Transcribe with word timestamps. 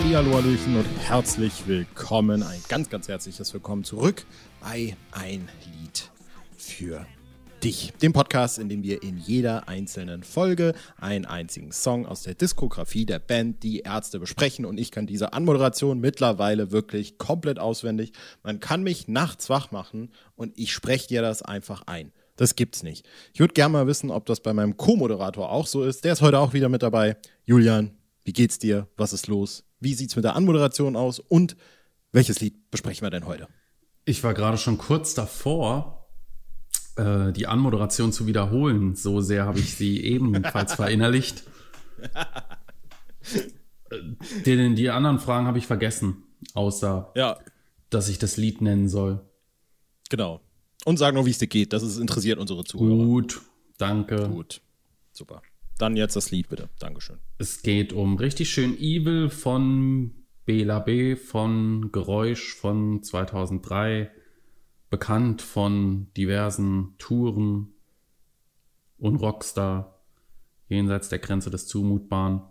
Hallihallo, 0.00 0.32
Hallöchen 0.32 0.76
und 0.76 0.86
herzlich 1.06 1.66
willkommen, 1.66 2.42
ein 2.42 2.62
ganz, 2.68 2.88
ganz 2.88 3.06
herzliches 3.06 3.52
Willkommen 3.52 3.84
zurück 3.84 4.24
bei 4.62 4.96
Ein 5.12 5.46
Lied 5.66 6.10
für 6.56 7.06
dich, 7.62 7.92
dem 8.00 8.14
Podcast, 8.14 8.58
in 8.58 8.70
dem 8.70 8.82
wir 8.82 9.02
in 9.02 9.18
jeder 9.18 9.68
einzelnen 9.68 10.22
Folge 10.22 10.72
einen 10.96 11.26
einzigen 11.26 11.70
Song 11.70 12.06
aus 12.06 12.22
der 12.22 12.34
Diskografie 12.34 13.04
der 13.04 13.18
Band 13.18 13.62
Die 13.62 13.80
Ärzte 13.80 14.18
besprechen 14.18 14.64
und 14.64 14.78
ich 14.78 14.90
kann 14.90 15.06
diese 15.06 15.34
Anmoderation 15.34 16.00
mittlerweile 16.00 16.72
wirklich 16.72 17.18
komplett 17.18 17.58
auswendig. 17.58 18.12
Man 18.42 18.58
kann 18.58 18.82
mich 18.82 19.06
nachts 19.06 19.50
wach 19.50 19.70
machen 19.70 20.12
und 20.34 20.58
ich 20.58 20.72
spreche 20.72 21.08
dir 21.08 21.20
das 21.20 21.42
einfach 21.42 21.82
ein. 21.86 22.10
Das 22.36 22.56
gibt's 22.56 22.82
nicht. 22.82 23.06
Ich 23.34 23.40
würde 23.40 23.52
gerne 23.52 23.74
mal 23.74 23.86
wissen, 23.86 24.10
ob 24.10 24.24
das 24.24 24.40
bei 24.40 24.54
meinem 24.54 24.78
Co-Moderator 24.78 25.52
auch 25.52 25.66
so 25.66 25.84
ist. 25.84 26.04
Der 26.06 26.14
ist 26.14 26.22
heute 26.22 26.38
auch 26.38 26.54
wieder 26.54 26.70
mit 26.70 26.82
dabei. 26.82 27.18
Julian, 27.44 27.90
wie 28.24 28.32
geht's 28.32 28.58
dir? 28.58 28.88
Was 28.96 29.12
ist 29.12 29.26
los? 29.26 29.62
Wie 29.80 29.94
sieht's 29.94 30.14
mit 30.16 30.24
der 30.24 30.36
Anmoderation 30.36 30.94
aus? 30.96 31.18
Und 31.18 31.56
welches 32.12 32.40
Lied 32.40 32.70
besprechen 32.70 33.04
wir 33.04 33.10
denn 33.10 33.26
heute? 33.26 33.48
Ich 34.04 34.22
war 34.24 34.34
gerade 34.34 34.58
schon 34.58 34.78
kurz 34.78 35.14
davor, 35.14 36.08
äh, 36.96 37.32
die 37.32 37.46
Anmoderation 37.46 38.12
zu 38.12 38.26
wiederholen. 38.26 38.94
So 38.96 39.20
sehr 39.20 39.44
habe 39.46 39.58
ich 39.58 39.74
sie 39.76 40.00
ebenfalls 40.04 40.74
verinnerlicht. 40.74 41.44
Äh, 43.90 43.98
den, 44.46 44.76
die 44.76 44.90
anderen 44.90 45.18
Fragen 45.18 45.46
habe 45.46 45.58
ich 45.58 45.66
vergessen, 45.66 46.22
außer 46.54 47.12
Ja, 47.16 47.38
dass 47.90 48.08
ich 48.08 48.18
das 48.18 48.36
Lied 48.36 48.60
nennen 48.60 48.88
soll. 48.88 49.20
genau. 50.08 50.40
Und 50.86 50.96
sag 50.96 51.12
nur, 51.14 51.26
wie 51.26 51.30
es 51.30 51.36
dir 51.36 51.46
geht. 51.46 51.74
Das 51.74 51.82
ist, 51.82 51.98
interessiert 51.98 52.38
unsere 52.38 52.64
Zuhörer. 52.64 53.04
Gut, 53.04 53.42
danke. 53.76 54.28
Gut. 54.30 54.62
Super. 55.12 55.42
Dann 55.80 55.96
jetzt 55.96 56.14
das 56.14 56.30
Lied 56.30 56.50
bitte. 56.50 56.68
Dankeschön. 56.78 57.18
Es 57.38 57.62
geht 57.62 57.94
um 57.94 58.16
richtig 58.16 58.50
schön 58.50 58.76
Evil 58.78 59.30
von 59.30 60.12
Bela 60.44 60.78
B, 60.78 61.16
von 61.16 61.90
Geräusch 61.90 62.54
von 62.54 63.02
2003, 63.02 64.10
bekannt 64.90 65.40
von 65.40 66.08
diversen 66.18 66.96
Touren 66.98 67.72
und 68.98 69.16
Rockstar, 69.16 70.02
jenseits 70.68 71.08
der 71.08 71.18
Grenze 71.18 71.48
des 71.48 71.66
Zumutbaren. 71.66 72.42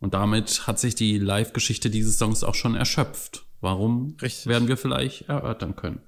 Und 0.00 0.14
damit 0.14 0.66
hat 0.66 0.80
sich 0.80 0.96
die 0.96 1.18
Live-Geschichte 1.18 1.90
dieses 1.90 2.18
Songs 2.18 2.42
auch 2.42 2.56
schon 2.56 2.74
erschöpft. 2.74 3.46
Warum 3.60 4.16
Richtig. 4.20 4.46
werden 4.46 4.66
wir 4.66 4.76
vielleicht 4.76 5.28
erörtern 5.28 5.76
können? 5.76 6.00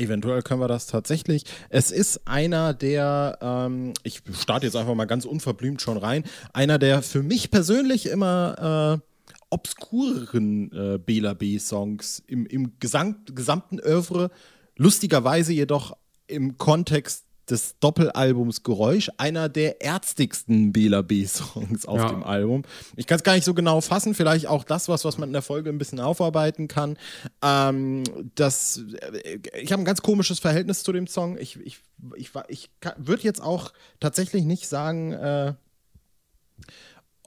Eventuell 0.00 0.40
können 0.40 0.60
wir 0.60 0.68
das 0.68 0.86
tatsächlich. 0.86 1.44
Es 1.68 1.90
ist 1.90 2.26
einer 2.26 2.72
der, 2.72 3.38
ähm, 3.42 3.92
ich 4.02 4.22
starte 4.32 4.66
jetzt 4.66 4.74
einfach 4.74 4.94
mal 4.94 5.04
ganz 5.04 5.26
unverblümt 5.26 5.82
schon 5.82 5.98
rein, 5.98 6.24
einer 6.54 6.78
der 6.78 7.02
für 7.02 7.22
mich 7.22 7.50
persönlich 7.50 8.06
immer 8.06 8.98
äh, 8.98 9.06
obskureren 9.50 10.72
äh, 10.72 10.98
Bela 10.98 11.34
B-Songs 11.34 12.22
im, 12.26 12.46
im 12.46 12.78
Gesang, 12.80 13.16
gesamten 13.26 13.78
Oeuvre. 13.78 14.30
Lustigerweise 14.76 15.52
jedoch 15.52 15.96
im 16.26 16.56
Kontext 16.56 17.26
des 17.50 17.76
Doppelalbums 17.80 18.62
Geräusch 18.62 19.10
einer 19.16 19.48
der 19.48 19.80
ärztigsten 19.82 20.72
Bela 20.72 21.02
B-Songs 21.02 21.86
auf 21.86 21.98
Ja. 21.98 22.08
dem 22.10 22.22
Album. 22.22 22.62
Ich 22.96 23.06
kann 23.06 23.16
es 23.18 23.22
gar 23.24 23.34
nicht 23.34 23.44
so 23.44 23.54
genau 23.54 23.80
fassen, 23.80 24.14
vielleicht 24.14 24.46
auch 24.46 24.64
das, 24.64 24.88
was, 24.88 25.04
was 25.04 25.18
man 25.18 25.28
in 25.28 25.32
der 25.32 25.42
Folge 25.42 25.70
ein 25.70 25.78
bisschen 25.78 26.00
aufarbeiten 26.00 26.68
kann. 26.68 26.96
Ähm, 27.42 28.04
das, 28.34 28.82
äh, 29.00 29.38
ich 29.60 29.72
habe 29.72 29.82
ein 29.82 29.86
ganz 29.86 30.02
komisches 30.02 30.38
Verhältnis 30.38 30.82
zu 30.82 30.92
dem 30.92 31.06
Song. 31.06 31.36
Ich, 31.38 31.58
ich, 31.60 31.78
ich, 32.16 32.34
war- 32.34 32.48
ich 32.48 32.70
würde 32.96 33.22
jetzt 33.22 33.42
auch 33.42 33.72
tatsächlich 34.00 34.44
nicht 34.44 34.68
sagen, 34.68 35.12
äh, 35.12 35.54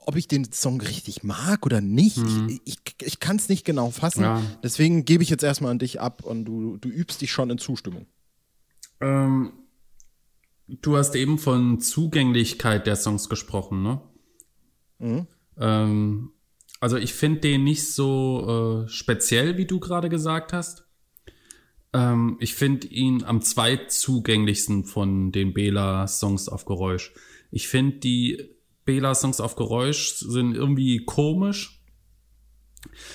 ob 0.06 0.16
ich 0.16 0.28
den 0.28 0.52
Song 0.52 0.80
richtig 0.82 1.22
mag 1.22 1.64
oder 1.64 1.80
nicht. 1.80 2.18
Ich, 2.18 2.60
ich, 2.66 2.78
ich 3.00 3.20
kann 3.20 3.36
es 3.36 3.48
nicht 3.48 3.64
genau 3.64 3.90
fassen. 3.90 4.22
Ja. 4.22 4.42
Deswegen 4.62 5.06
gebe 5.06 5.22
ich 5.22 5.30
jetzt 5.30 5.42
erstmal 5.42 5.70
an 5.70 5.78
dich 5.78 5.98
ab 6.00 6.22
und 6.24 6.44
du, 6.44 6.76
du 6.76 6.88
übst 6.90 7.22
dich 7.22 7.32
schon 7.32 7.48
in 7.48 7.56
Zustimmung. 7.56 8.06
Ähm, 9.00 9.52
du 10.68 10.96
hast 10.96 11.14
eben 11.14 11.38
von 11.38 11.80
Zugänglichkeit 11.80 12.86
der 12.86 12.96
Songs 12.96 13.28
gesprochen, 13.28 13.82
ne? 13.82 14.00
Ähm, 15.58 16.32
also 16.80 16.96
ich 16.96 17.14
finde 17.14 17.40
den 17.40 17.64
nicht 17.64 17.92
so 17.92 18.84
äh, 18.84 18.88
speziell, 18.88 19.56
wie 19.56 19.66
du 19.66 19.80
gerade 19.80 20.08
gesagt 20.08 20.52
hast. 20.52 20.84
Ähm, 21.92 22.36
ich 22.40 22.54
finde 22.54 22.86
ihn 22.88 23.24
am 23.24 23.40
zweitzugänglichsten 23.40 24.84
von 24.84 25.32
den 25.32 25.54
Bela-Songs 25.54 26.48
auf 26.48 26.64
Geräusch. 26.64 27.12
Ich 27.50 27.68
finde 27.68 27.98
die 27.98 28.50
Bela-Songs 28.84 29.40
auf 29.40 29.56
Geräusch 29.56 30.16
sind 30.16 30.54
irgendwie 30.54 31.04
komisch. 31.04 31.82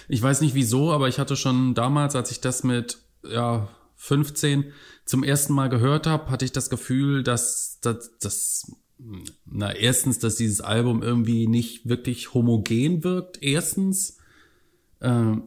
Ich 0.07 0.21
weiß 0.21 0.41
nicht 0.41 0.55
wieso, 0.55 0.91
aber 0.91 1.07
ich 1.07 1.19
hatte 1.19 1.35
schon 1.35 1.75
damals, 1.75 2.15
als 2.15 2.31
ich 2.31 2.41
das 2.41 2.63
mit 2.63 3.03
ja, 3.23 3.69
15 3.99 4.71
zum 5.05 5.23
ersten 5.23 5.53
Mal 5.53 5.67
gehört 5.67 6.07
habe, 6.07 6.31
hatte 6.31 6.45
ich 6.45 6.51
das 6.53 6.69
Gefühl, 6.69 7.21
dass 7.21 7.79
dass- 7.81 8.17
dass 8.19 8.71
na 9.45 9.71
erstens, 9.73 10.19
dass 10.19 10.35
dieses 10.35 10.59
Album 10.61 11.01
irgendwie 11.03 11.47
nicht 11.47 11.87
wirklich 11.87 12.33
homogen 12.33 13.03
wirkt. 13.03 13.41
Erstens, 13.41 14.17
ähm, 15.01 15.43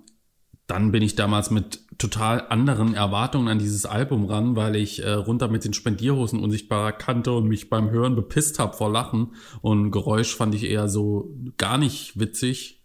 dann 0.67 0.91
bin 0.93 1.03
ich 1.03 1.17
damals 1.17 1.51
mit 1.51 1.81
total 1.99 2.47
anderen 2.49 2.95
Erwartungen 2.95 3.49
an 3.49 3.59
dieses 3.59 3.85
Album 3.85 4.25
ran, 4.25 4.57
weil 4.57 4.77
ich 4.77 5.03
äh, 5.03 5.11
runter 5.13 5.49
mit 5.49 5.65
den 5.65 5.75
Spendierhosen 5.75 6.41
unsichtbarer 6.41 6.93
kannte 6.93 7.33
und 7.33 7.47
mich 7.49 7.69
beim 7.69 7.91
Hören 7.91 8.15
bepisst 8.17 8.59
habe 8.59 8.77
vor 8.77 8.91
Lachen. 8.91 9.35
Und 9.61 9.91
Geräusch 9.91 10.35
fand 10.35 10.55
ich 10.55 10.65
eher 10.65 10.89
so 10.89 11.37
gar 11.59 11.77
nicht 11.77 12.19
witzig. 12.19 12.83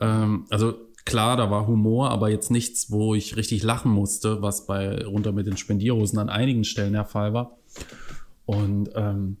Ähm, 0.00 0.46
also 0.50 0.74
klar, 1.10 1.36
da 1.36 1.50
war 1.50 1.66
Humor, 1.66 2.10
aber 2.10 2.30
jetzt 2.30 2.50
nichts, 2.50 2.90
wo 2.90 3.14
ich 3.14 3.36
richtig 3.36 3.62
lachen 3.62 3.90
musste, 3.90 4.42
was 4.42 4.66
bei 4.66 5.04
runter 5.04 5.32
mit 5.32 5.46
den 5.46 5.56
Spendierhosen 5.56 6.18
an 6.18 6.30
einigen 6.30 6.64
Stellen 6.64 6.92
der 6.92 7.04
Fall 7.04 7.34
war. 7.34 7.58
Und 8.46 8.90
ähm, 8.94 9.36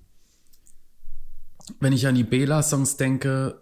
wenn 1.78 1.92
ich 1.92 2.06
an 2.06 2.16
die 2.16 2.24
Bela-Songs 2.24 2.96
denke, 2.96 3.60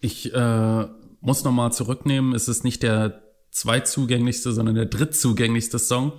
ich 0.00 0.34
äh, 0.34 0.86
muss 1.20 1.44
nochmal 1.44 1.72
zurücknehmen, 1.72 2.34
es 2.34 2.48
ist 2.48 2.64
nicht 2.64 2.82
der 2.82 3.22
zweitzugänglichste, 3.50 4.52
sondern 4.52 4.74
der 4.74 4.86
drittzugänglichste 4.86 5.78
Song. 5.78 6.12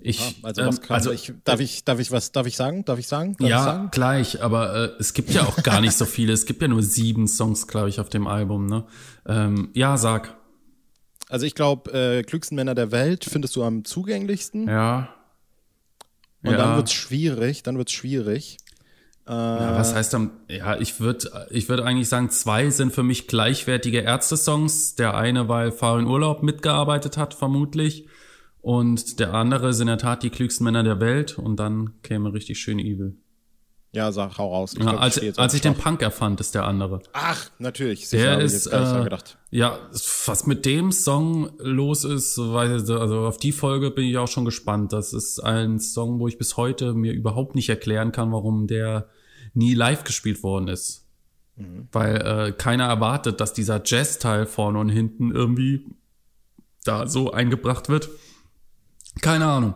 Ich, 0.00 0.38
Also, 0.42 0.60
ähm, 0.62 0.68
was 0.68 0.80
kann, 0.80 0.94
also 0.94 1.10
ich, 1.10 1.32
darf 1.44 1.60
ich, 1.60 1.84
darf 1.84 1.98
ich 1.98 2.12
was, 2.12 2.30
darf 2.30 2.46
ich 2.46 2.56
sagen? 2.56 2.84
Darf 2.84 2.98
ich 2.98 3.08
sagen? 3.08 3.36
Darf 3.36 3.46
ich 3.46 3.50
ja, 3.50 3.64
sagen? 3.64 3.88
gleich, 3.90 4.42
aber 4.42 4.74
äh, 4.74 4.90
es 5.00 5.12
gibt 5.12 5.30
ja 5.30 5.42
auch 5.42 5.62
gar 5.62 5.80
nicht 5.80 5.94
so 5.94 6.04
viele. 6.04 6.32
Es 6.32 6.46
gibt 6.46 6.62
ja 6.62 6.68
nur 6.68 6.82
sieben 6.82 7.26
Songs, 7.26 7.66
glaube 7.66 7.88
ich, 7.88 8.00
auf 8.00 8.08
dem 8.08 8.26
Album. 8.26 8.66
Ne? 8.66 8.84
Ähm, 9.26 9.70
ja, 9.74 9.96
sag. 9.96 10.37
Also 11.28 11.46
ich 11.46 11.54
glaube, 11.54 11.92
äh, 11.92 12.22
klügsten 12.22 12.56
Männer 12.56 12.74
der 12.74 12.90
Welt 12.90 13.24
findest 13.24 13.56
du 13.56 13.62
am 13.62 13.84
zugänglichsten. 13.84 14.68
Ja. 14.68 15.14
Und 16.42 16.52
ja. 16.52 16.56
dann 16.56 16.76
wird's 16.76 16.92
schwierig, 16.92 17.62
dann 17.62 17.76
wird's 17.76 17.92
schwierig. 17.92 18.58
ja, 19.26 19.76
was 19.76 19.94
heißt 19.94 20.14
dann? 20.14 20.30
Ja, 20.48 20.78
ich 20.78 21.00
würde 21.00 21.48
ich 21.50 21.68
würd 21.68 21.80
eigentlich 21.80 22.08
sagen, 22.08 22.30
zwei 22.30 22.70
sind 22.70 22.94
für 22.94 23.02
mich 23.02 23.26
gleichwertige 23.26 24.00
Ärzte-Songs. 24.00 24.94
Der 24.94 25.16
eine, 25.16 25.48
weil 25.48 25.72
Fahr 25.72 25.98
in 25.98 26.06
Urlaub 26.06 26.42
mitgearbeitet 26.42 27.16
hat, 27.18 27.34
vermutlich. 27.34 28.08
Und 28.60 29.20
der 29.20 29.34
andere 29.34 29.72
sind 29.74 29.88
in 29.88 29.92
der 29.92 29.98
Tat 29.98 30.22
die 30.22 30.30
klügsten 30.30 30.64
Männer 30.64 30.82
der 30.82 31.00
Welt. 31.00 31.36
Und 31.36 31.56
dann 31.56 32.00
käme 32.02 32.32
richtig 32.32 32.58
schön 32.58 32.78
Evil. 32.78 33.16
Ja, 33.92 34.12
sag, 34.12 34.36
hau 34.36 34.54
raus. 34.54 34.74
Ich 34.74 34.80
Ja, 34.80 34.90
glaub, 34.90 35.00
als 35.00 35.16
jetzt 35.16 35.38
als 35.38 35.54
ich 35.54 35.62
den. 35.62 35.74
Punk 35.74 36.02
erfand, 36.02 36.40
ist 36.40 36.54
der 36.54 36.64
andere. 36.64 37.00
Ach, 37.12 37.48
natürlich. 37.58 38.08
Sicher, 38.08 38.36
Der 38.36 38.38
ich 38.40 38.52
ist, 38.52 38.66
äh, 38.66 39.08
ja, 39.50 39.78
was 40.26 40.46
mit 40.46 40.66
dem 40.66 40.92
Song 40.92 41.50
los 41.58 42.04
ist, 42.04 42.36
weiß 42.36 42.82
ich, 42.82 42.90
also 42.90 43.20
auf 43.20 43.38
die 43.38 43.52
Folge 43.52 43.90
bin 43.90 44.04
ich 44.04 44.18
auch 44.18 44.28
schon 44.28 44.44
gespannt. 44.44 44.92
Das 44.92 45.14
ist 45.14 45.40
ein 45.40 45.80
Song, 45.80 46.20
wo 46.20 46.28
ich 46.28 46.36
bis 46.36 46.58
heute 46.58 46.92
mir 46.92 47.12
überhaupt 47.12 47.54
nicht 47.54 47.70
erklären 47.70 48.12
kann, 48.12 48.30
warum 48.30 48.66
der 48.66 49.08
nie 49.54 49.72
live 49.74 50.04
gespielt 50.04 50.42
worden 50.42 50.68
ist. 50.68 51.06
Weil 51.90 52.16
äh, 52.16 52.52
keiner 52.52 52.84
erwartet, 52.84 53.40
dass 53.40 53.52
dieser 53.52 53.80
Jazz-Teil 53.84 54.46
vorne 54.46 54.78
und 54.78 54.90
hinten 54.90 55.32
irgendwie 55.32 55.86
da 56.84 57.08
so 57.08 57.32
eingebracht 57.32 57.88
wird. 57.88 58.10
Keine 59.22 59.46
Ahnung. 59.46 59.74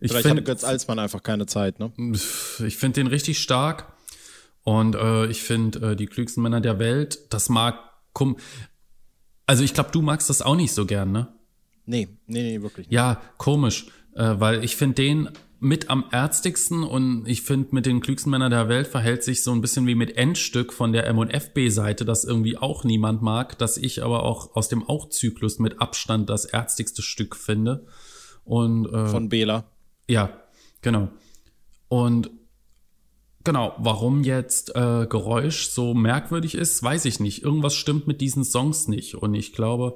Ich 0.00 0.10
Vielleicht 0.10 0.24
hatte 0.24 0.36
finde 0.36 0.42
Götz 0.42 0.64
Alsmann 0.64 0.98
einfach 0.98 1.22
keine 1.22 1.46
Zeit, 1.46 1.78
ne? 1.78 1.92
ich 2.14 2.76
finde 2.76 3.00
den 3.00 3.06
richtig 3.06 3.38
stark. 3.38 3.92
Und 4.62 4.94
äh, 4.94 5.26
ich 5.26 5.42
finde 5.42 5.92
äh, 5.92 5.96
die 5.96 6.06
klügsten 6.06 6.42
Männer 6.42 6.60
der 6.60 6.78
Welt, 6.78 7.18
das 7.30 7.48
mag 7.48 7.78
kum 8.12 8.36
Also 9.46 9.64
ich 9.64 9.74
glaube, 9.74 9.90
du 9.90 10.02
magst 10.02 10.28
das 10.28 10.42
auch 10.42 10.56
nicht 10.56 10.72
so 10.72 10.86
gern, 10.86 11.12
ne? 11.12 11.28
Nee, 11.86 12.08
nee, 12.26 12.42
nee, 12.42 12.62
wirklich 12.62 12.86
nicht. 12.86 12.94
Ja, 12.94 13.20
komisch, 13.36 13.86
äh, 14.14 14.34
weil 14.38 14.62
ich 14.64 14.76
finde 14.76 14.94
den 14.96 15.28
mit 15.62 15.90
am 15.90 16.06
ärztigsten 16.10 16.84
und 16.84 17.26
ich 17.26 17.42
finde 17.42 17.68
mit 17.72 17.84
den 17.84 18.00
klügsten 18.00 18.30
Männern 18.30 18.50
der 18.50 18.68
Welt 18.68 18.86
verhält 18.86 19.22
sich 19.22 19.42
so 19.42 19.52
ein 19.52 19.60
bisschen 19.60 19.86
wie 19.86 19.94
mit 19.94 20.16
Endstück 20.16 20.72
von 20.72 20.92
der 20.92 21.06
M&FB-Seite, 21.06 22.06
das 22.06 22.24
irgendwie 22.24 22.56
auch 22.56 22.84
niemand 22.84 23.20
mag, 23.20 23.58
das 23.58 23.76
ich 23.76 24.02
aber 24.02 24.22
auch 24.22 24.56
aus 24.56 24.68
dem 24.70 24.82
Auch-Zyklus 24.82 25.58
mit 25.58 25.80
Abstand 25.80 26.30
das 26.30 26.46
ärztigste 26.46 27.02
Stück 27.02 27.36
finde. 27.36 27.86
Und 28.44 28.86
äh, 28.86 29.08
Von 29.08 29.28
Bela. 29.28 29.69
Ja, 30.10 30.30
genau. 30.82 31.08
Und 31.88 32.30
Genau, 33.42 33.74
warum 33.78 34.22
jetzt 34.22 34.76
äh, 34.76 35.06
Geräusch 35.06 35.68
so 35.70 35.94
merkwürdig 35.94 36.54
ist, 36.54 36.82
weiß 36.82 37.06
ich 37.06 37.20
nicht. 37.20 37.42
Irgendwas 37.42 37.74
stimmt 37.74 38.06
mit 38.06 38.20
diesen 38.20 38.44
Songs 38.44 38.86
nicht. 38.86 39.14
Und 39.14 39.32
ich 39.32 39.54
glaube, 39.54 39.94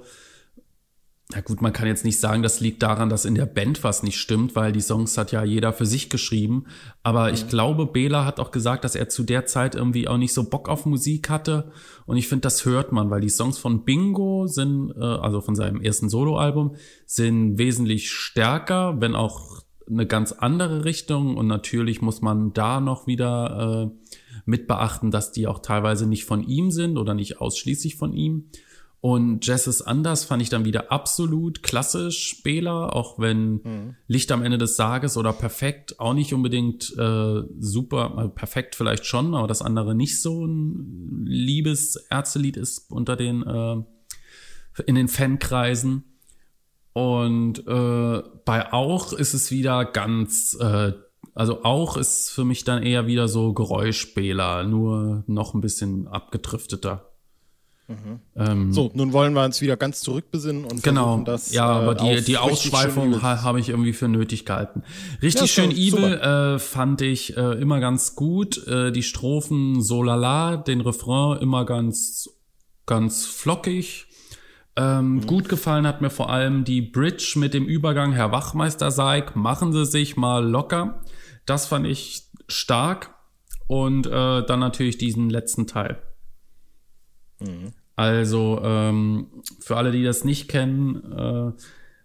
na 1.31 1.43
gut, 1.43 1.61
man 1.61 1.73
kann 1.73 1.87
jetzt 1.87 2.07
nicht 2.07 2.19
sagen, 2.19 2.43
das 2.43 2.61
liegt 2.61 2.83
daran, 2.83 3.11
dass 3.11 3.27
in 3.27 3.35
der 3.35 3.45
Band 3.45 3.85
was 3.85 4.03
nicht 4.03 4.19
stimmt, 4.19 4.57
weil 4.57 4.73
die 4.73 4.81
Songs 4.81 5.19
hat 5.19 5.33
ja 5.33 5.45
jeder 5.45 5.75
für 5.75 5.85
sich 5.85 6.09
geschrieben. 6.09 6.65
Aber 7.03 7.29
mhm. 7.29 7.35
ich 7.35 7.49
glaube, 7.49 7.85
Bela 7.85 8.25
hat 8.25 8.41
auch 8.41 8.51
gesagt, 8.51 8.83
dass 8.83 8.95
er 8.95 9.11
zu 9.11 9.25
der 9.25 9.45
Zeit 9.45 9.75
irgendwie 9.75 10.09
auch 10.09 10.17
nicht 10.17 10.33
so 10.33 10.45
Bock 10.45 10.71
auf 10.71 10.87
Musik 10.87 11.29
hatte. 11.29 11.71
Und 12.07 12.17
ich 12.17 12.29
finde, 12.29 12.43
das 12.43 12.65
hört 12.65 12.93
man, 12.93 13.11
weil 13.11 13.21
die 13.21 13.29
Songs 13.29 13.59
von 13.59 13.85
Bingo 13.85 14.47
sind, 14.47 14.91
äh, 14.97 15.03
also 15.03 15.43
von 15.43 15.55
seinem 15.55 15.83
ersten 15.83 16.09
Soloalbum, 16.09 16.77
sind 17.05 17.59
wesentlich 17.59 18.11
stärker, 18.11 19.01
wenn 19.01 19.15
auch 19.15 19.64
eine 19.89 20.07
ganz 20.07 20.33
andere 20.33 20.85
Richtung. 20.85 21.37
Und 21.37 21.47
natürlich 21.47 22.03
muss 22.03 22.23
man 22.23 22.53
da 22.53 22.81
noch 22.81 23.07
wieder 23.07 23.91
äh, 23.91 24.11
mit 24.45 24.67
beachten, 24.67 25.11
dass 25.11 25.33
die 25.33 25.47
auch 25.47 25.61
teilweise 25.61 26.07
nicht 26.07 26.25
von 26.25 26.43
ihm 26.47 26.71
sind 26.71 26.99
oder 26.99 27.15
nicht 27.15 27.41
ausschließlich 27.41 27.97
von 27.97 28.13
ihm. 28.13 28.51
Und 29.05 29.47
Jazz 29.47 29.67
ist 29.67 29.83
anders 29.83 30.25
fand 30.25 30.41
ich 30.41 30.49
dann 30.49 30.65
wieder 30.65 30.91
absolut 30.91 31.63
klassisch 31.63 32.43
Bela, 32.43 32.89
auch 32.89 33.19
wenn 33.19 33.61
mhm. 33.63 33.97
Licht 34.07 34.33
am 34.33 34.43
Ende 34.43 34.57
des 34.57 34.77
Tages 34.77 35.19
oder 35.19 35.35
perfekt 35.35 36.01
auch 36.01 36.15
nicht 36.15 36.33
unbedingt 36.33 36.91
äh, 36.97 37.43
super, 37.59 38.17
also 38.17 38.31
perfekt 38.31 38.75
vielleicht 38.75 39.05
schon, 39.05 39.35
aber 39.35 39.47
das 39.47 39.61
andere 39.61 39.95
nicht 39.95 40.23
so 40.23 40.47
ein 40.47 41.27
liebes 41.27 41.97
Ärztelied 42.09 42.57
ist 42.57 42.91
unter 42.91 43.15
den 43.15 43.43
äh, 43.43 43.83
in 44.87 44.95
den 44.95 45.09
Fankreisen. 45.09 46.14
Und 46.95 47.67
äh, 47.67 48.23
bei 48.45 48.73
auch 48.73 49.13
ist 49.13 49.35
es 49.35 49.51
wieder 49.51 49.85
ganz, 49.85 50.57
äh, 50.61 50.93
also 51.35 51.65
auch 51.65 51.97
ist 51.97 52.31
für 52.31 52.45
mich 52.45 52.63
dann 52.63 52.85
eher 52.85 53.07
wieder 53.09 53.27
so 53.27 53.53
Geräuschbela, 53.53 54.63
nur 54.63 55.25
noch 55.27 55.55
ein 55.55 55.61
bisschen 55.61 56.07
abgedrifteter. 56.07 57.11
Mhm. 57.89 58.21
Ähm, 58.37 58.73
so, 58.73 58.93
nun 58.95 59.13
wollen 59.13 59.35
wir 59.35 59.45
uns 59.45 59.61
wieder 59.61 59.77
ganz 59.77 60.01
zurückbesinnen 60.01 60.65
und 60.65 60.85
genau, 60.85 61.19
das. 61.19 61.53
Ja, 61.53 61.67
aber 61.67 62.01
äh, 62.01 62.17
die, 62.19 62.25
die 62.25 62.39
Ausschweifung 62.39 63.23
ha, 63.23 63.43
habe 63.43 63.59
ich 63.59 63.71
irgendwie 63.71 63.93
für 63.93 64.07
nötig 64.07 64.47
gehalten. 64.47 64.85
Richtig 65.21 65.55
ja, 65.57 65.63
schön 65.65 65.73
Evil 65.73 66.15
äh, 66.15 66.59
fand 66.61 67.03
ich 67.03 67.37
äh, 67.37 67.61
immer 67.61 67.81
ganz 67.81 68.15
gut. 68.15 68.67
Äh, 68.69 68.93
die 68.93 69.03
Strophen 69.03 69.83
so 69.83 70.03
lala, 70.05 70.57
den 70.57 70.81
Refrain 70.81 71.43
immer 71.43 71.67
ganz, 71.67 72.31
ganz 72.87 73.27
flockig. 73.27 74.07
Ähm, 74.77 75.15
mhm. 75.15 75.27
Gut 75.27 75.49
gefallen 75.49 75.87
hat 75.87 76.01
mir 76.01 76.11
vor 76.11 76.31
allem 76.31 76.65
die 76.65 76.83
Bridge 76.83 77.35
mit 77.37 77.55
dem 77.55 77.67
Übergang 77.67 78.13
Herr 78.13 78.33
Wachmeister 78.33 78.91
Seig, 78.91 79.37
machen 79.37 79.73
Sie 79.73 79.87
sich 79.87 80.17
mal 80.17 80.45
locker. 80.45 81.01
Das 81.47 81.67
fand 81.67 81.87
ich 81.87 82.29
stark. 82.49 83.15
Und 83.67 84.07
äh, 84.07 84.45
dann 84.45 84.61
natürlich 84.61 84.99
diesen 84.99 85.31
letzten 85.31 85.67
Teil. 85.67 86.03
Mhm. 87.41 87.73
Also 87.97 88.61
ähm, 88.63 89.43
für 89.61 89.77
alle, 89.77 89.93
die 89.93 90.03
das 90.03 90.25
nicht 90.25 90.49
kennen, 90.49 91.13
äh, 91.13 91.53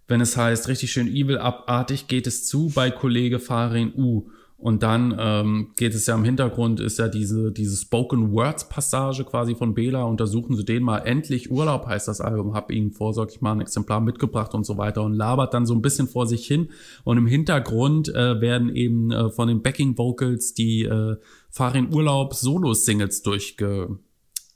wenn 0.06 0.20
es 0.20 0.36
heißt 0.36 0.68
richtig 0.68 0.92
schön 0.92 1.08
evil 1.08 1.38
abartig, 1.38 2.08
geht 2.08 2.26
es 2.26 2.46
zu 2.46 2.70
bei 2.74 2.90
Kollege 2.90 3.38
Farin 3.38 3.92
U. 3.94 4.30
Und 4.60 4.82
dann 4.82 5.16
ähm, 5.18 5.70
geht 5.78 5.94
es 5.94 6.06
ja 6.06 6.14
im 6.14 6.22
Hintergrund, 6.22 6.80
ist 6.80 6.98
ja 6.98 7.08
diese, 7.08 7.50
diese 7.50 7.74
Spoken 7.76 8.32
Words 8.32 8.68
Passage 8.68 9.24
quasi 9.24 9.54
von 9.54 9.72
Bela. 9.72 10.02
Untersuchen 10.02 10.54
Sie 10.54 10.66
den 10.66 10.82
mal. 10.82 10.98
Endlich 10.98 11.50
Urlaub 11.50 11.86
heißt 11.86 12.08
das 12.08 12.20
Album. 12.20 12.52
Hab 12.52 12.70
Ihnen 12.70 12.92
vorsorglich 12.92 13.40
mal 13.40 13.52
ein 13.52 13.62
Exemplar 13.62 14.02
mitgebracht 14.02 14.52
und 14.52 14.66
so 14.66 14.76
weiter 14.76 15.02
und 15.02 15.14
labert 15.14 15.54
dann 15.54 15.64
so 15.64 15.74
ein 15.74 15.80
bisschen 15.80 16.08
vor 16.08 16.26
sich 16.26 16.46
hin. 16.46 16.68
Und 17.04 17.16
im 17.16 17.26
Hintergrund 17.26 18.10
äh, 18.10 18.38
werden 18.42 18.74
eben 18.76 19.10
äh, 19.10 19.30
von 19.30 19.48
den 19.48 19.62
Backing 19.62 19.96
Vocals 19.96 20.52
die 20.52 20.82
äh, 20.82 21.16
Farin 21.48 21.94
Urlaub 21.94 22.34
Solo-Singles 22.34 23.22
durchge 23.22 23.98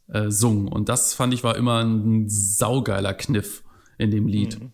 äh, 0.08 0.30
sungen. 0.30 0.68
Und 0.68 0.90
das 0.90 1.14
fand 1.14 1.32
ich 1.32 1.42
war 1.44 1.56
immer 1.56 1.82
ein 1.82 2.28
saugeiler 2.28 3.14
Kniff 3.14 3.64
in 3.96 4.10
dem 4.10 4.26
Lied. 4.26 4.60
Mhm. 4.60 4.72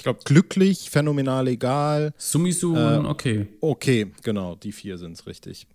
Ich 0.00 0.04
glaube, 0.04 0.20
glücklich, 0.24 0.88
phänomenal 0.88 1.46
egal. 1.46 2.14
Sumisun, 2.16 3.04
äh, 3.04 3.06
okay. 3.06 3.48
Okay, 3.60 4.10
genau, 4.22 4.54
die 4.54 4.72
vier 4.72 4.96
sind 4.96 5.12
es 5.12 5.26
richtig. 5.26 5.66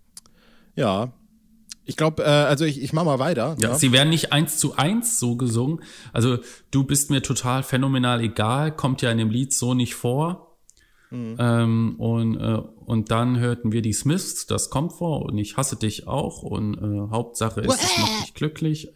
Ja. 0.74 1.12
Ich 1.84 1.96
glaube, 1.96 2.24
äh, 2.24 2.26
also 2.26 2.64
ich, 2.64 2.82
ich 2.82 2.92
mach 2.92 3.04
mal 3.04 3.20
weiter. 3.20 3.54
Ja, 3.60 3.68
ja, 3.68 3.74
sie 3.76 3.92
werden 3.92 4.08
nicht 4.08 4.32
eins 4.32 4.58
zu 4.58 4.74
eins 4.74 5.20
so 5.20 5.36
gesungen. 5.36 5.80
Also 6.12 6.38
du 6.72 6.82
bist 6.82 7.08
mir 7.08 7.22
total 7.22 7.62
phänomenal 7.62 8.20
egal, 8.20 8.74
kommt 8.74 9.00
ja 9.00 9.12
in 9.12 9.18
dem 9.18 9.30
Lied 9.30 9.52
so 9.52 9.74
nicht 9.74 9.94
vor. 9.94 10.45
Mhm. 11.10 11.36
Ähm, 11.38 11.94
und, 11.98 12.36
äh, 12.36 12.60
und 12.84 13.10
dann 13.10 13.38
hörten 13.38 13.72
wir 13.72 13.82
die 13.82 13.92
Smiths, 13.92 14.46
das 14.46 14.70
kommt 14.70 14.92
vor 14.92 15.22
und 15.24 15.38
ich 15.38 15.56
hasse 15.56 15.76
dich 15.76 16.08
auch 16.08 16.42
und 16.42 16.74
äh, 16.74 17.10
Hauptsache 17.10 17.60
ist, 17.60 17.82
es 17.82 17.98
macht 17.98 18.22
dich 18.22 18.34
glücklich. 18.34 18.92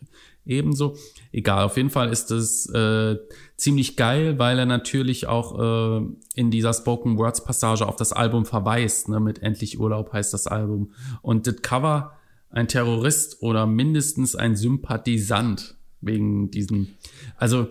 Ebenso. 0.47 0.97
Egal, 1.33 1.65
auf 1.65 1.77
jeden 1.77 1.91
Fall 1.91 2.11
ist 2.11 2.31
es 2.31 2.67
äh, 2.71 3.17
ziemlich 3.57 3.97
geil, 3.97 4.39
weil 4.39 4.59
er 4.59 4.67
natürlich 4.67 5.27
auch 5.27 6.01
äh, 6.01 6.07
in 6.35 6.51
dieser 6.51 6.73
Spoken 6.73 7.19
Words 7.19 7.45
Passage 7.45 7.87
auf 7.87 7.97
das 7.97 8.13
Album 8.13 8.47
verweist. 8.47 9.11
Ne? 9.11 9.21
Mit 9.21 9.43
Endlich 9.43 9.79
Urlaub 9.79 10.13
heißt 10.13 10.33
das 10.33 10.47
Album. 10.47 10.93
Und 11.21 11.47
das 11.47 11.57
Cover 11.63 12.15
ein 12.49 12.69
Terrorist 12.69 13.43
oder 13.43 13.67
mindestens 13.67 14.35
ein 14.35 14.57
Sympathisant 14.57 15.77
wegen 16.01 16.51
diesen. 16.51 16.97
Also 17.37 17.69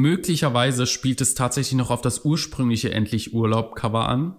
möglicherweise 0.00 0.86
spielt 0.86 1.20
es 1.20 1.34
tatsächlich 1.34 1.76
noch 1.76 1.90
auf 1.90 2.02
das 2.02 2.24
ursprüngliche 2.24 2.92
Endlich 2.92 3.34
Urlaub-Cover 3.34 4.08
an. 4.08 4.36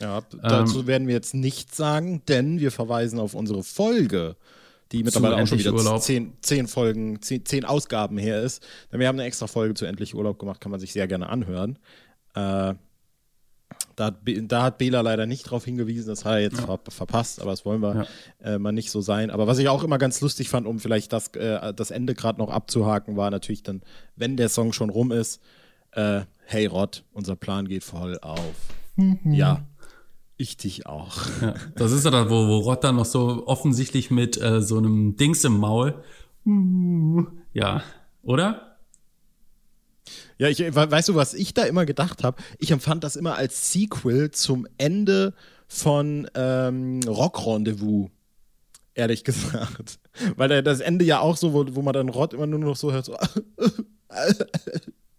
Ja, 0.00 0.22
dazu 0.42 0.80
ähm, 0.80 0.86
werden 0.86 1.06
wir 1.06 1.14
jetzt 1.14 1.34
nichts 1.34 1.76
sagen, 1.76 2.22
denn 2.26 2.58
wir 2.60 2.72
verweisen 2.72 3.18
auf 3.18 3.34
unsere 3.34 3.62
Folge, 3.62 4.36
die 4.90 5.04
mittlerweile 5.04 5.36
auch 5.36 5.46
schon 5.46 5.58
wieder 5.58 6.00
zehn, 6.00 6.32
zehn, 6.42 6.66
Folgen, 6.66 7.22
zehn, 7.22 7.44
zehn, 7.46 7.64
Ausgaben 7.64 8.18
her 8.18 8.42
ist. 8.42 8.66
Denn 8.90 9.00
wir 9.00 9.08
haben 9.08 9.18
eine 9.18 9.26
extra 9.26 9.46
Folge 9.46 9.74
zu 9.74 9.86
Endlich 9.86 10.14
Urlaub 10.14 10.38
gemacht, 10.38 10.60
kann 10.60 10.72
man 10.72 10.80
sich 10.80 10.92
sehr 10.92 11.06
gerne 11.06 11.28
anhören. 11.28 11.78
Äh, 12.34 12.74
da 13.96 14.06
hat, 14.06 14.16
da 14.24 14.62
hat 14.62 14.78
Bela 14.78 15.00
leider 15.00 15.26
nicht 15.26 15.44
drauf 15.44 15.64
hingewiesen, 15.64 16.08
das 16.08 16.24
hat 16.24 16.34
er 16.34 16.40
jetzt 16.40 16.60
ja. 16.60 16.66
ver 16.66 16.80
verpasst, 16.88 17.40
aber 17.40 17.50
das 17.50 17.64
wollen 17.64 17.80
wir 17.80 18.06
ja. 18.42 18.54
äh, 18.54 18.58
mal 18.58 18.72
nicht 18.72 18.90
so 18.90 19.00
sein. 19.00 19.30
Aber 19.30 19.46
was 19.46 19.58
ich 19.58 19.68
auch 19.68 19.84
immer 19.84 19.98
ganz 19.98 20.20
lustig 20.20 20.48
fand, 20.48 20.66
um 20.66 20.78
vielleicht 20.78 21.12
das, 21.12 21.28
äh, 21.28 21.72
das 21.74 21.90
Ende 21.90 22.14
gerade 22.14 22.38
noch 22.38 22.50
abzuhaken, 22.50 23.16
war 23.16 23.30
natürlich 23.30 23.62
dann, 23.62 23.82
wenn 24.16 24.36
der 24.36 24.48
Song 24.48 24.72
schon 24.72 24.90
rum 24.90 25.12
ist, 25.12 25.40
äh, 25.92 26.22
hey 26.44 26.66
Rod, 26.66 27.04
unser 27.12 27.36
Plan 27.36 27.68
geht 27.68 27.84
voll 27.84 28.18
auf. 28.20 28.54
Mhm. 28.96 29.32
Ja, 29.32 29.66
ich 30.36 30.56
dich 30.56 30.86
auch. 30.86 31.16
Ja, 31.40 31.54
das 31.76 31.92
ist 31.92 32.04
ja 32.04 32.10
da, 32.10 32.28
wo, 32.28 32.48
wo 32.48 32.58
Rod 32.58 32.82
dann 32.84 32.96
noch 32.96 33.04
so 33.04 33.46
offensichtlich 33.46 34.10
mit 34.10 34.40
äh, 34.40 34.60
so 34.60 34.78
einem 34.78 35.16
Dings 35.16 35.44
im 35.44 35.58
Maul. 35.58 36.02
Ja, 37.52 37.82
oder? 38.22 38.71
Ja, 40.38 40.48
ich, 40.48 40.60
weißt 40.60 41.08
du, 41.08 41.14
was 41.14 41.34
ich 41.34 41.54
da 41.54 41.62
immer 41.64 41.86
gedacht 41.86 42.24
habe? 42.24 42.42
Ich 42.58 42.70
empfand 42.70 43.04
das 43.04 43.16
immer 43.16 43.36
als 43.36 43.72
Sequel 43.72 44.30
zum 44.30 44.66
Ende 44.78 45.34
von 45.68 46.28
ähm, 46.34 47.00
Rock 47.06 47.46
Rendezvous. 47.46 48.10
Ehrlich 48.94 49.24
gesagt. 49.24 49.98
Weil 50.36 50.62
das 50.62 50.80
Ende 50.80 51.04
ja 51.04 51.20
auch 51.20 51.36
so, 51.36 51.52
wo, 51.52 51.64
wo 51.74 51.82
man 51.82 51.94
dann 51.94 52.08
Rott 52.08 52.34
immer 52.34 52.46
nur 52.46 52.58
noch 52.58 52.76
so 52.76 52.92
hört, 52.92 53.06
so 53.06 53.16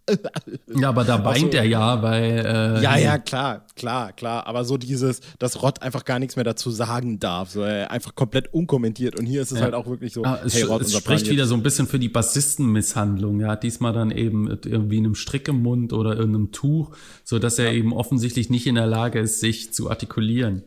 Ja, 0.76 0.88
aber 0.88 1.04
da 1.04 1.24
weint 1.24 1.46
also, 1.46 1.58
er 1.58 1.64
ja, 1.64 2.02
weil. 2.02 2.44
Äh, 2.44 2.82
ja, 2.82 2.96
ja, 2.96 3.18
klar, 3.18 3.66
klar, 3.76 4.12
klar. 4.12 4.46
Aber 4.46 4.64
so 4.64 4.76
dieses, 4.76 5.20
dass 5.38 5.62
Rott 5.62 5.82
einfach 5.82 6.04
gar 6.04 6.18
nichts 6.18 6.36
mehr 6.36 6.44
dazu 6.44 6.70
sagen 6.70 7.20
darf. 7.20 7.50
So, 7.50 7.62
er 7.62 7.90
einfach 7.90 8.14
komplett 8.14 8.52
unkommentiert. 8.52 9.18
Und 9.18 9.26
hier 9.26 9.42
ist 9.42 9.52
es 9.52 9.58
ja. 9.58 9.64
halt 9.64 9.74
auch 9.74 9.86
wirklich 9.86 10.12
so. 10.12 10.24
Ah, 10.24 10.40
es, 10.44 10.54
hey, 10.54 10.62
Rott, 10.62 10.82
es 10.82 10.96
spricht 10.96 11.30
wieder 11.30 11.46
so 11.46 11.54
ein 11.54 11.62
bisschen 11.62 11.86
für 11.86 11.98
die 11.98 12.08
Bassistenmisshandlung. 12.08 13.40
Ja, 13.40 13.56
diesmal 13.56 13.92
dann 13.92 14.10
eben 14.10 14.48
irgendwie 14.48 14.98
einem 14.98 15.14
Strick 15.14 15.48
im 15.48 15.62
Mund 15.62 15.92
oder 15.92 16.16
irgendeinem 16.16 16.52
Tuch, 16.52 16.94
so 17.24 17.38
dass 17.38 17.58
er 17.58 17.66
ja. 17.66 17.72
eben 17.72 17.92
offensichtlich 17.92 18.50
nicht 18.50 18.66
in 18.66 18.74
der 18.74 18.86
Lage 18.86 19.20
ist, 19.20 19.40
sich 19.40 19.72
zu 19.72 19.90
artikulieren. 19.90 20.64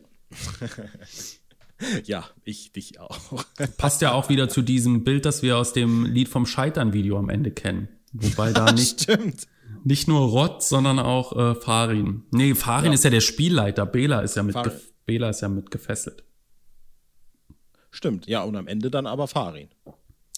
ja, 2.04 2.24
ich 2.44 2.72
dich 2.72 2.98
auch. 3.00 3.44
Passt 3.76 4.00
ja 4.02 4.12
auch 4.12 4.28
wieder 4.28 4.48
zu 4.48 4.62
diesem 4.62 5.04
Bild, 5.04 5.24
das 5.24 5.42
wir 5.42 5.58
aus 5.58 5.72
dem 5.72 6.04
Lied 6.06 6.28
vom 6.28 6.46
Scheitern-Video 6.46 7.18
am 7.18 7.28
Ende 7.28 7.50
kennen. 7.50 7.88
Wobei 8.12 8.52
da 8.52 8.72
nicht, 8.72 9.06
nicht 9.84 10.08
nur 10.08 10.28
Rott, 10.28 10.62
sondern 10.62 10.98
auch 10.98 11.36
äh, 11.36 11.54
Farin. 11.54 12.24
Nee, 12.30 12.54
Farin 12.54 12.86
ja. 12.86 12.94
ist 12.94 13.04
ja 13.04 13.10
der 13.10 13.20
Spielleiter. 13.20 13.86
Bela 13.86 14.20
ist 14.20 14.36
ja 14.36 14.42
mit, 14.42 14.56
Bela 15.06 15.30
ist 15.30 15.40
ja 15.40 15.48
mit 15.48 15.70
gefesselt. 15.70 16.24
Stimmt, 17.90 18.26
ja, 18.26 18.42
und 18.42 18.56
am 18.56 18.66
Ende 18.66 18.90
dann 18.90 19.06
aber 19.06 19.28
Farin. 19.28 19.68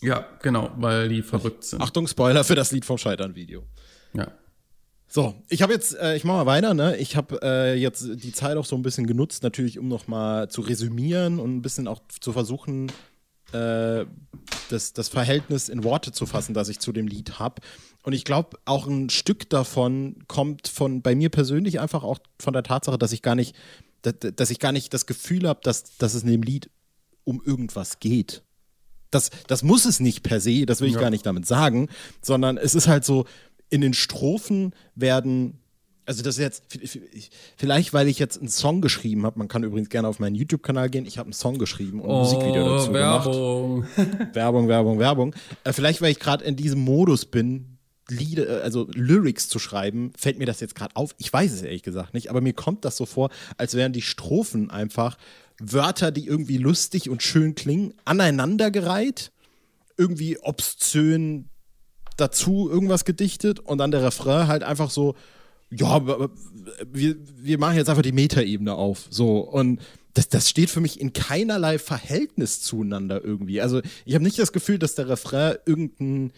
Ja, 0.02 0.26
genau, 0.42 0.70
weil 0.76 1.08
die 1.08 1.22
verrückt 1.22 1.64
sind. 1.64 1.82
Achtung, 1.82 2.06
Spoiler 2.06 2.44
für 2.44 2.54
das 2.54 2.72
Lied 2.72 2.84
vom 2.84 2.96
Scheitern-Video. 2.96 3.64
Ja. 4.14 4.28
So, 5.12 5.34
ich 5.48 5.60
habe 5.60 5.72
jetzt, 5.72 5.98
äh, 5.98 6.16
ich 6.16 6.22
mache 6.22 6.38
mal 6.38 6.46
weiter, 6.46 6.72
ne? 6.72 6.96
Ich 6.96 7.16
habe 7.16 7.40
äh, 7.42 7.74
jetzt 7.74 8.08
die 8.14 8.32
Zeit 8.32 8.56
auch 8.56 8.64
so 8.64 8.76
ein 8.76 8.82
bisschen 8.82 9.08
genutzt, 9.08 9.42
natürlich, 9.42 9.78
um 9.78 9.88
nochmal 9.88 10.48
zu 10.48 10.60
resümieren 10.60 11.40
und 11.40 11.56
ein 11.56 11.62
bisschen 11.62 11.88
auch 11.88 12.00
zu 12.20 12.32
versuchen, 12.32 12.92
äh, 13.52 14.04
das, 14.68 14.92
das 14.92 15.08
Verhältnis 15.08 15.68
in 15.68 15.84
Worte 15.84 16.12
zu 16.12 16.26
fassen, 16.26 16.54
das 16.54 16.68
ich 16.68 16.78
zu 16.78 16.92
dem 16.92 17.06
Lied 17.06 17.38
habe. 17.38 17.60
Und 18.02 18.12
ich 18.12 18.24
glaube, 18.24 18.58
auch 18.64 18.86
ein 18.86 19.10
Stück 19.10 19.48
davon 19.50 20.24
kommt 20.26 20.68
von 20.68 21.02
bei 21.02 21.14
mir 21.14 21.28
persönlich 21.28 21.80
einfach 21.80 22.02
auch 22.02 22.18
von 22.40 22.52
der 22.54 22.62
Tatsache, 22.62 22.98
dass 22.98 23.12
ich 23.12 23.22
gar 23.22 23.34
nicht, 23.34 23.54
dass, 24.02 24.14
dass 24.34 24.50
ich 24.50 24.58
gar 24.58 24.72
nicht 24.72 24.94
das 24.94 25.06
Gefühl 25.06 25.46
habe, 25.48 25.60
dass, 25.62 25.96
dass 25.98 26.14
es 26.14 26.22
in 26.22 26.30
dem 26.30 26.42
Lied 26.42 26.70
um 27.24 27.42
irgendwas 27.44 28.00
geht. 28.00 28.42
Das, 29.10 29.30
das 29.48 29.62
muss 29.62 29.84
es 29.84 30.00
nicht 30.00 30.22
per 30.22 30.40
se, 30.40 30.66
das 30.66 30.80
will 30.80 30.88
ich 30.88 30.94
Ja. 30.94 31.00
gar 31.00 31.10
nicht 31.10 31.26
damit 31.26 31.46
sagen, 31.46 31.88
sondern 32.22 32.56
es 32.56 32.74
ist 32.74 32.86
halt 32.88 33.04
so, 33.04 33.26
in 33.68 33.80
den 33.80 33.94
Strophen 33.94 34.74
werden, 34.94 35.58
also 36.10 36.24
das 36.24 36.38
ist 36.38 36.42
jetzt, 36.42 37.08
vielleicht 37.56 37.94
weil 37.94 38.08
ich 38.08 38.18
jetzt 38.18 38.38
einen 38.38 38.48
Song 38.48 38.80
geschrieben 38.80 39.24
habe, 39.24 39.38
man 39.38 39.46
kann 39.46 39.62
übrigens 39.62 39.90
gerne 39.90 40.08
auf 40.08 40.18
meinen 40.18 40.34
YouTube-Kanal 40.34 40.90
gehen, 40.90 41.06
ich 41.06 41.18
habe 41.18 41.28
einen 41.28 41.34
Song 41.34 41.56
geschrieben 41.56 42.00
und 42.00 42.10
ein 42.10 42.16
Musikvideo 42.16 42.68
dazu 42.68 42.90
gemacht. 42.90 43.28
Oh, 43.28 43.84
Werbung. 43.84 43.86
Werbung, 44.34 44.68
Werbung, 44.68 44.98
Werbung. 44.98 45.34
Äh, 45.62 45.72
vielleicht, 45.72 46.02
weil 46.02 46.10
ich 46.10 46.18
gerade 46.18 46.44
in 46.44 46.56
diesem 46.56 46.80
Modus 46.80 47.26
bin, 47.26 47.78
Lieder, 48.08 48.48
äh, 48.48 48.62
also 48.62 48.88
Lyrics 48.92 49.48
zu 49.48 49.60
schreiben, 49.60 50.12
fällt 50.18 50.40
mir 50.40 50.46
das 50.46 50.58
jetzt 50.58 50.74
gerade 50.74 50.96
auf. 50.96 51.14
Ich 51.18 51.32
weiß 51.32 51.52
es 51.52 51.62
ehrlich 51.62 51.84
gesagt 51.84 52.12
nicht, 52.12 52.28
aber 52.28 52.40
mir 52.40 52.54
kommt 52.54 52.84
das 52.84 52.96
so 52.96 53.06
vor, 53.06 53.30
als 53.56 53.74
wären 53.74 53.92
die 53.92 54.02
Strophen 54.02 54.68
einfach 54.68 55.16
Wörter, 55.60 56.10
die 56.10 56.26
irgendwie 56.26 56.56
lustig 56.56 57.08
und 57.08 57.22
schön 57.22 57.54
klingen, 57.54 57.94
aneinandergereiht, 58.04 59.30
irgendwie 59.96 60.38
obszön 60.40 61.50
dazu 62.16 62.68
irgendwas 62.68 63.04
gedichtet 63.04 63.60
und 63.60 63.78
dann 63.78 63.92
der 63.92 64.02
Refrain 64.02 64.48
halt 64.48 64.64
einfach 64.64 64.90
so, 64.90 65.14
ja, 65.70 66.04
wir, 66.92 67.16
wir 67.36 67.58
machen 67.58 67.76
jetzt 67.76 67.88
einfach 67.88 68.02
die 68.02 68.12
Metaebene 68.12 68.74
auf. 68.74 69.06
So. 69.10 69.38
Und 69.38 69.80
das, 70.14 70.28
das 70.28 70.48
steht 70.48 70.70
für 70.70 70.80
mich 70.80 71.00
in 71.00 71.12
keinerlei 71.12 71.78
Verhältnis 71.78 72.60
zueinander 72.62 73.22
irgendwie. 73.22 73.60
Also 73.60 73.80
ich 74.04 74.14
habe 74.14 74.24
nicht 74.24 74.38
das 74.38 74.52
Gefühl, 74.52 74.78
dass 74.78 74.94
der 74.96 75.08
Refrain 75.08 75.56
irgendein, 75.66 76.32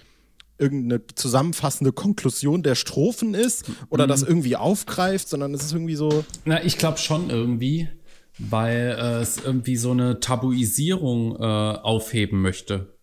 irgendeine 0.58 1.02
zusammenfassende 1.14 1.92
Konklusion 1.92 2.62
der 2.62 2.74
Strophen 2.74 3.34
ist 3.34 3.64
oder 3.88 4.06
das 4.06 4.22
irgendwie 4.22 4.56
aufgreift, 4.56 5.28
sondern 5.28 5.54
es 5.54 5.62
ist 5.62 5.72
irgendwie 5.72 5.96
so. 5.96 6.24
Na, 6.44 6.62
ich 6.62 6.76
glaube 6.76 6.98
schon 6.98 7.30
irgendwie, 7.30 7.88
weil 8.38 8.96
äh, 8.98 9.20
es 9.20 9.38
irgendwie 9.38 9.76
so 9.76 9.92
eine 9.92 10.20
Tabuisierung 10.20 11.36
äh, 11.36 11.42
aufheben 11.42 12.42
möchte. 12.42 12.98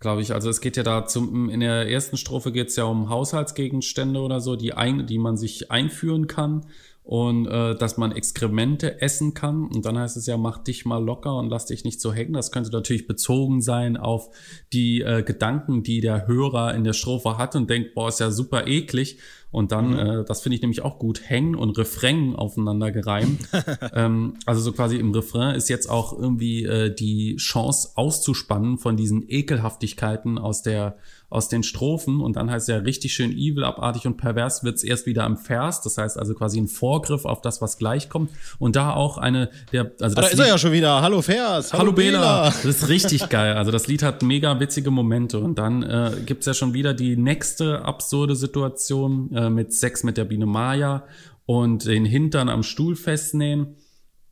Glaube 0.00 0.22
ich. 0.22 0.32
Also 0.32 0.48
es 0.48 0.60
geht 0.60 0.76
ja 0.76 0.82
da 0.84 1.06
zum, 1.06 1.50
in 1.50 1.60
der 1.60 1.90
ersten 1.90 2.16
Strophe 2.16 2.52
geht 2.52 2.68
es 2.68 2.76
ja 2.76 2.84
um 2.84 3.08
Haushaltsgegenstände 3.08 4.20
oder 4.20 4.40
so, 4.40 4.54
die, 4.54 4.72
ein, 4.74 5.06
die 5.06 5.18
man 5.18 5.36
sich 5.36 5.72
einführen 5.72 6.28
kann 6.28 6.66
und 7.08 7.46
äh, 7.46 7.74
dass 7.74 7.96
man 7.96 8.12
Exkremente 8.12 9.00
essen 9.00 9.32
kann. 9.32 9.66
Und 9.66 9.86
dann 9.86 9.98
heißt 9.98 10.18
es 10.18 10.26
ja, 10.26 10.36
mach 10.36 10.58
dich 10.58 10.84
mal 10.84 11.02
locker 11.02 11.34
und 11.36 11.48
lass 11.48 11.64
dich 11.64 11.82
nicht 11.82 12.00
so 12.00 12.12
hängen. 12.12 12.34
Das 12.34 12.52
könnte 12.52 12.70
natürlich 12.70 13.06
bezogen 13.06 13.62
sein 13.62 13.96
auf 13.96 14.28
die 14.74 15.00
äh, 15.00 15.22
Gedanken, 15.22 15.82
die 15.82 16.00
der 16.00 16.26
Hörer 16.26 16.74
in 16.74 16.84
der 16.84 16.92
Strophe 16.92 17.38
hat 17.38 17.56
und 17.56 17.70
denkt, 17.70 17.94
boah, 17.94 18.08
ist 18.08 18.20
ja 18.20 18.30
super 18.30 18.66
eklig. 18.66 19.18
Und 19.50 19.72
dann, 19.72 19.98
äh, 19.98 20.24
das 20.24 20.42
finde 20.42 20.56
ich 20.56 20.62
nämlich 20.62 20.82
auch 20.82 20.98
gut, 20.98 21.22
hängen 21.24 21.54
und 21.54 21.78
Refrain 21.78 22.36
aufeinander 22.36 22.90
gereimt. 22.92 23.40
ähm, 23.94 24.34
also 24.44 24.60
so 24.60 24.72
quasi 24.72 24.96
im 24.96 25.12
Refrain 25.12 25.54
ist 25.54 25.68
jetzt 25.68 25.88
auch 25.88 26.18
irgendwie 26.18 26.64
äh, 26.64 26.94
die 26.94 27.36
Chance 27.36 27.92
auszuspannen 27.94 28.78
von 28.78 28.96
diesen 28.96 29.24
Ekelhaftigkeiten 29.28 30.38
aus 30.38 30.62
der 30.62 30.96
aus 31.30 31.48
den 31.48 31.62
Strophen 31.62 32.20
und 32.20 32.36
dann 32.36 32.50
heißt 32.50 32.68
es 32.68 32.74
ja 32.74 32.80
richtig 32.80 33.12
schön 33.12 33.32
evil, 33.32 33.64
abartig 33.64 34.06
und 34.06 34.16
pervers 34.16 34.64
wird's 34.64 34.82
erst 34.82 35.04
wieder 35.04 35.24
am 35.24 35.36
Vers. 35.36 35.82
Das 35.82 35.98
heißt 35.98 36.18
also 36.18 36.32
quasi 36.34 36.58
ein 36.58 36.68
Vorgriff 36.68 37.26
auf 37.26 37.42
das, 37.42 37.60
was 37.60 37.76
gleich 37.76 38.08
kommt. 38.08 38.30
Und 38.58 38.76
da 38.76 38.94
auch 38.94 39.18
eine 39.18 39.50
der 39.72 39.92
also 40.00 40.16
Ah, 40.16 40.20
da 40.20 40.22
das 40.22 40.32
ist 40.32 40.38
er 40.38 40.48
ja 40.48 40.56
schon 40.56 40.72
wieder. 40.72 41.02
Hallo 41.02 41.20
Vers. 41.20 41.74
Hallo 41.74 41.92
Bela. 41.92 42.44
Das 42.44 42.64
ist 42.64 42.88
richtig 42.88 43.28
geil. 43.28 43.56
Also 43.56 43.70
das 43.70 43.88
Lied 43.88 44.02
hat 44.02 44.22
mega 44.22 44.58
witzige 44.58 44.90
Momente. 44.90 45.38
Und 45.38 45.58
dann 45.58 45.82
äh, 45.82 46.12
gibt's 46.24 46.46
ja 46.46 46.54
schon 46.54 46.72
wieder 46.72 46.94
die 46.94 47.16
nächste 47.16 47.84
absurde 47.84 48.34
Situation 48.34 49.30
äh, 49.38 49.50
mit 49.50 49.72
Sex 49.72 50.04
mit 50.04 50.16
der 50.16 50.24
Biene 50.24 50.46
Maya 50.46 51.06
und 51.46 51.86
den 51.86 52.04
Hintern 52.04 52.48
am 52.48 52.62
Stuhl 52.62 52.96
festnehmen. 52.96 53.76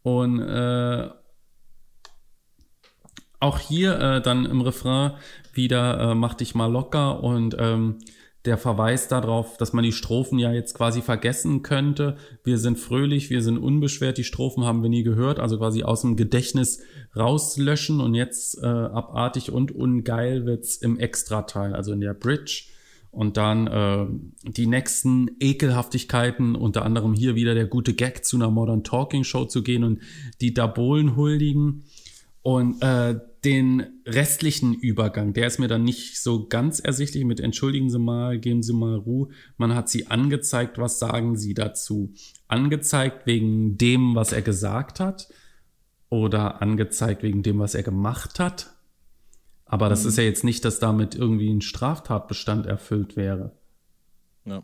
Und 0.03 0.41
äh, 0.41 1.09
auch 3.41 3.59
hier 3.59 3.99
äh, 3.99 4.21
dann 4.21 4.45
im 4.47 4.61
Refrain 4.61 5.13
wieder 5.53 6.01
äh, 6.01 6.15
mach 6.15 6.35
dich 6.35 6.55
mal 6.55 6.71
locker 6.71 7.23
und 7.23 7.57
ähm, 7.59 7.99
der 8.47 8.59
Verweis 8.59 9.09
darauf, 9.09 9.57
dass 9.57 9.73
man 9.73 9.83
die 9.83 9.93
Strophen 9.93 10.39
ja 10.39 10.53
jetzt 10.53 10.75
quasi 10.75 11.03
vergessen 11.03 11.63
könnte. 11.63 12.17
Wir 12.45 12.59
sind 12.59 12.79
fröhlich, 12.79 13.29
wir 13.29 13.43
sind 13.43 13.59
unbeschwert, 13.59 14.19
die 14.19 14.25
Strophen 14.25 14.65
haben 14.65 14.83
wir 14.83 14.89
nie 14.89 15.03
gehört, 15.03 15.41
also 15.41 15.59
quasi 15.59 15.83
aus 15.83 16.03
dem 16.03 16.17
Gedächtnis 16.17 16.81
rauslöschen 17.17 18.01
und 18.01 18.15
jetzt 18.15 18.63
äh, 18.63 18.67
abartig 18.67 19.51
und 19.51 19.73
ungeil 19.73 20.47
wird's 20.47 20.77
im 20.77 20.99
Extrateil, 20.99 21.75
also 21.75 21.93
in 21.93 22.01
der 22.01 22.15
Bridge. 22.15 22.69
Und 23.11 23.37
dann 23.37 23.67
äh, 23.67 24.07
die 24.51 24.67
nächsten 24.67 25.31
Ekelhaftigkeiten, 25.41 26.55
unter 26.55 26.85
anderem 26.85 27.15
hier 27.15 27.35
wieder 27.35 27.55
der 27.55 27.67
gute 27.67 27.95
Gag 27.95 28.25
zu 28.25 28.37
einer 28.37 28.51
Modern 28.51 28.85
Talking 28.85 29.25
Show 29.25 29.47
zu 29.47 29.63
gehen 29.63 29.85
und 29.85 30.01
die 30.41 30.53
Dabolen 30.53 31.17
huldigen. 31.17 31.85
Und 32.43 32.83
äh, 32.83 33.19
den 33.47 33.87
restlichen 34.07 34.75
Übergang, 34.75 35.33
der 35.33 35.47
ist 35.47 35.59
mir 35.59 35.69
dann 35.69 35.85
nicht 35.85 36.21
so 36.21 36.49
ganz 36.49 36.81
ersichtlich 36.81 37.25
mit 37.25 37.41
entschuldigen 37.41 37.91
Sie 37.91 37.99
mal, 37.99 38.39
geben 38.39 38.63
Sie 38.63 38.73
mal 38.73 38.97
Ruhe. 38.97 39.29
Man 39.57 39.75
hat 39.75 39.89
sie 39.89 40.09
angezeigt, 40.09 40.79
was 40.79 40.99
sagen 40.99 41.37
Sie 41.37 41.55
dazu? 41.55 42.13
Angezeigt 42.49 43.27
wegen 43.27 43.79
dem, 43.79 44.15
was 44.15 44.33
er 44.33 44.43
gesagt 44.43 45.01
hat 45.01 45.29
oder 46.09 46.61
angezeigt 46.61 47.23
wegen 47.23 47.43
dem, 47.43 47.59
was 47.59 47.75
er 47.75 47.83
gemacht 47.83 48.39
hat. 48.39 48.75
Aber 49.67 49.89
das 49.89 50.05
ist 50.05 50.17
ja 50.17 50.23
jetzt 50.23 50.45
nicht, 50.45 50.65
dass 50.65 50.79
damit 50.79 51.17
irgendwie 51.17 51.53
ein 51.53 51.61
Straftatbestand 51.61 52.67
erfüllt 52.67 53.17
wäre. 53.17 53.53
Ja. 54.45 54.63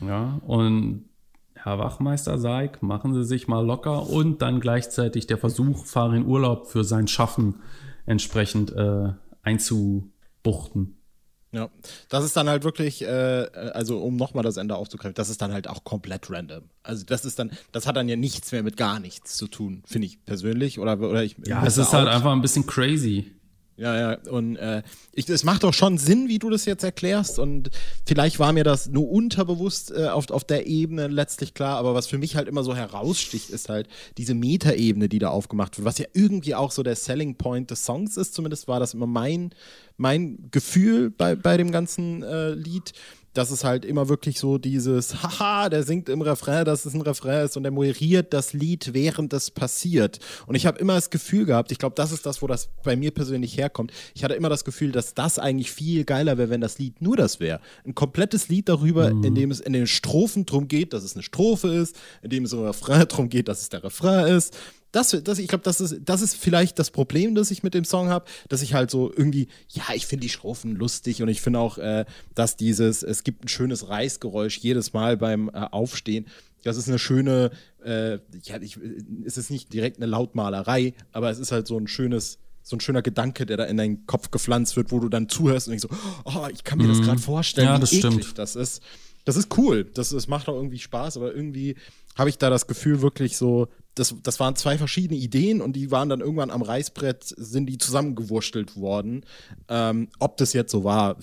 Ja, 0.00 0.40
und 0.46 1.04
Herr 1.54 1.78
Wachmeister 1.78 2.38
Seig, 2.38 2.82
machen 2.82 3.12
Sie 3.12 3.24
sich 3.24 3.48
mal 3.48 3.64
locker 3.64 4.08
und 4.08 4.40
dann 4.40 4.60
gleichzeitig 4.60 5.26
der 5.26 5.36
Versuch, 5.36 5.84
fahre 5.84 6.16
in 6.16 6.26
Urlaub 6.26 6.68
für 6.68 6.84
sein 6.84 7.08
Schaffen 7.08 7.56
entsprechend 8.06 8.72
äh, 8.72 9.12
einzubuchten. 9.42 10.96
Ja, 11.52 11.68
das 12.08 12.24
ist 12.24 12.36
dann 12.36 12.48
halt 12.48 12.62
wirklich, 12.62 13.02
äh, 13.02 13.08
also 13.74 13.98
um 13.98 14.14
nochmal 14.14 14.44
das 14.44 14.56
Ende 14.56 14.76
aufzugreifen, 14.76 15.14
das 15.14 15.28
ist 15.28 15.42
dann 15.42 15.52
halt 15.52 15.68
auch 15.68 15.82
komplett 15.82 16.30
random. 16.30 16.62
Also 16.84 17.04
das 17.04 17.24
ist 17.24 17.40
dann, 17.40 17.50
das 17.72 17.88
hat 17.88 17.96
dann 17.96 18.08
ja 18.08 18.14
nichts 18.14 18.52
mehr 18.52 18.62
mit 18.62 18.76
gar 18.76 19.00
nichts 19.00 19.36
zu 19.36 19.48
tun, 19.48 19.82
finde 19.84 20.06
ich 20.06 20.24
persönlich. 20.24 20.78
Oder, 20.78 20.98
oder 21.00 21.24
ich 21.24 21.36
Ja, 21.44 21.66
es 21.66 21.76
ist 21.76 21.92
halt 21.92 22.06
einfach 22.06 22.30
ein 22.30 22.40
bisschen 22.40 22.66
crazy. 22.66 23.32
Ja, 23.76 23.96
ja, 23.96 24.18
und 24.30 24.56
äh, 24.56 24.82
ich, 25.12 25.26
es 25.30 25.42
macht 25.42 25.62
doch 25.62 25.72
schon 25.72 25.96
Sinn, 25.96 26.28
wie 26.28 26.38
du 26.38 26.50
das 26.50 26.66
jetzt 26.66 26.84
erklärst. 26.84 27.38
Und 27.38 27.70
vielleicht 28.04 28.38
war 28.38 28.52
mir 28.52 28.62
das 28.62 28.88
nur 28.88 29.10
unterbewusst 29.10 29.90
äh, 29.90 30.08
auf, 30.08 30.30
auf 30.30 30.44
der 30.44 30.66
Ebene 30.66 31.08
letztlich 31.08 31.54
klar. 31.54 31.78
Aber 31.78 31.94
was 31.94 32.06
für 32.06 32.18
mich 32.18 32.36
halt 32.36 32.46
immer 32.46 32.62
so 32.62 32.76
heraussticht, 32.76 33.48
ist 33.48 33.70
halt 33.70 33.88
diese 34.18 34.34
Metaebene, 34.34 35.08
die 35.08 35.18
da 35.18 35.30
aufgemacht 35.30 35.78
wird. 35.78 35.86
Was 35.86 35.96
ja 35.96 36.04
irgendwie 36.12 36.54
auch 36.54 36.72
so 36.72 36.82
der 36.82 36.94
Selling 36.94 37.36
Point 37.36 37.70
des 37.70 37.86
Songs 37.86 38.18
ist. 38.18 38.34
Zumindest 38.34 38.68
war 38.68 38.80
das 38.80 38.92
immer 38.92 39.06
mein, 39.06 39.54
mein 39.96 40.50
Gefühl 40.50 41.10
bei, 41.10 41.34
bei 41.34 41.56
dem 41.56 41.72
ganzen 41.72 42.22
äh, 42.22 42.50
Lied. 42.50 42.92
Dass 43.32 43.50
es 43.50 43.64
halt 43.64 43.84
immer 43.84 44.08
wirklich 44.08 44.38
so 44.38 44.58
dieses, 44.58 45.14
haha, 45.22 45.68
der 45.68 45.82
singt 45.82 46.08
im 46.08 46.22
Refrain, 46.22 46.64
dass 46.64 46.84
es 46.84 46.94
ein 46.94 47.00
Refrain 47.00 47.44
ist 47.44 47.56
und 47.56 47.62
der 47.62 47.72
moderiert 47.72 48.32
das 48.32 48.52
Lied, 48.52 48.92
während 48.92 49.32
es 49.32 49.50
passiert. 49.50 50.18
Und 50.46 50.54
ich 50.54 50.66
habe 50.66 50.78
immer 50.78 50.94
das 50.94 51.10
Gefühl 51.10 51.44
gehabt, 51.44 51.72
ich 51.72 51.78
glaube, 51.78 51.94
das 51.94 52.12
ist 52.12 52.26
das, 52.26 52.42
wo 52.42 52.46
das 52.46 52.68
bei 52.82 52.96
mir 52.96 53.10
persönlich 53.10 53.56
herkommt. 53.56 53.92
Ich 54.14 54.24
hatte 54.24 54.34
immer 54.34 54.48
das 54.48 54.64
Gefühl, 54.64 54.92
dass 54.92 55.14
das 55.14 55.38
eigentlich 55.38 55.70
viel 55.70 56.04
geiler 56.04 56.38
wäre, 56.38 56.50
wenn 56.50 56.60
das 56.60 56.78
Lied 56.78 57.00
nur 57.00 57.16
das 57.16 57.40
wäre. 57.40 57.60
Ein 57.84 57.94
komplettes 57.94 58.48
Lied 58.48 58.68
darüber, 58.68 59.10
in 59.10 59.34
dem 59.34 59.50
es 59.50 59.60
in 59.60 59.72
den 59.72 59.86
Strophen 59.86 60.46
drum 60.46 60.68
geht, 60.68 60.92
dass 60.92 61.04
es 61.04 61.14
eine 61.14 61.22
Strophe 61.22 61.68
ist, 61.68 61.96
in 62.22 62.30
dem 62.30 62.44
es 62.44 62.52
im 62.52 62.62
Refrain 62.62 63.06
drum 63.06 63.28
geht, 63.28 63.48
dass 63.48 63.60
es 63.60 63.68
der 63.68 63.84
Refrain 63.84 64.26
ist. 64.34 64.56
Das, 64.92 65.16
das, 65.22 65.38
ich 65.38 65.48
glaube, 65.48 65.62
das 65.64 65.80
ist, 65.80 66.00
das 66.04 66.20
ist 66.20 66.36
vielleicht 66.36 66.78
das 66.78 66.90
Problem, 66.90 67.34
das 67.34 67.50
ich 67.50 67.62
mit 67.62 67.74
dem 67.74 67.84
Song 67.84 68.08
habe, 68.08 68.24
dass 68.48 68.60
ich 68.62 68.74
halt 68.74 68.90
so 68.90 69.12
irgendwie, 69.14 69.48
ja, 69.68 69.84
ich 69.94 70.06
finde 70.06 70.22
die 70.22 70.28
Strophen 70.28 70.74
lustig 70.74 71.22
und 71.22 71.28
ich 71.28 71.40
finde 71.40 71.60
auch, 71.60 71.78
äh, 71.78 72.04
dass 72.34 72.56
dieses, 72.56 73.02
es 73.02 73.22
gibt 73.22 73.44
ein 73.44 73.48
schönes 73.48 73.88
Reißgeräusch 73.88 74.58
jedes 74.58 74.92
Mal 74.92 75.16
beim 75.16 75.48
äh, 75.48 75.58
Aufstehen. 75.70 76.26
Das 76.64 76.76
ist 76.76 76.88
eine 76.88 76.98
schöne, 76.98 77.52
äh, 77.84 78.18
ja, 78.42 78.60
ich, 78.60 78.78
es 79.24 79.38
ist 79.38 79.50
nicht 79.50 79.72
direkt 79.72 79.98
eine 79.98 80.06
Lautmalerei, 80.06 80.94
aber 81.12 81.30
es 81.30 81.38
ist 81.38 81.52
halt 81.52 81.66
so 81.66 81.78
ein 81.78 81.86
schönes, 81.86 82.38
so 82.62 82.76
ein 82.76 82.80
schöner 82.80 83.02
Gedanke, 83.02 83.46
der 83.46 83.56
da 83.56 83.64
in 83.64 83.76
deinen 83.76 84.06
Kopf 84.06 84.30
gepflanzt 84.30 84.76
wird, 84.76 84.92
wo 84.92 84.98
du 85.00 85.08
dann 85.08 85.28
zuhörst 85.28 85.68
und 85.68 85.72
denkst 85.80 85.86
so, 85.88 85.96
oh, 86.24 86.48
ich 86.52 86.64
kann 86.64 86.78
mir 86.78 86.88
das 86.88 87.00
gerade 87.00 87.18
vorstellen, 87.20 87.68
Ja, 87.68 87.76
wie 87.76 87.80
das 87.80 87.92
eklig 87.92 88.12
stimmt. 88.12 88.38
das 88.38 88.56
ist. 88.56 88.82
Das 89.26 89.36
ist 89.36 89.56
cool. 89.58 89.84
Das, 89.84 90.08
das 90.08 90.28
macht 90.28 90.48
auch 90.48 90.54
irgendwie 90.54 90.78
Spaß, 90.78 91.18
aber 91.18 91.34
irgendwie 91.34 91.76
habe 92.16 92.30
ich 92.30 92.38
da 92.38 92.48
das 92.48 92.66
Gefühl 92.66 93.02
wirklich 93.02 93.36
so, 93.36 93.68
das, 94.00 94.14
das 94.22 94.40
waren 94.40 94.56
zwei 94.56 94.78
verschiedene 94.78 95.18
Ideen 95.20 95.60
und 95.60 95.74
die 95.76 95.90
waren 95.90 96.08
dann 96.08 96.20
irgendwann 96.20 96.50
am 96.50 96.62
Reißbrett, 96.62 97.22
sind 97.36 97.66
die 97.66 97.78
zusammengewurstelt 97.78 98.76
worden. 98.76 99.24
Ähm, 99.68 100.08
ob 100.18 100.36
das 100.38 100.52
jetzt 100.52 100.72
so 100.72 100.82
war, 100.84 101.16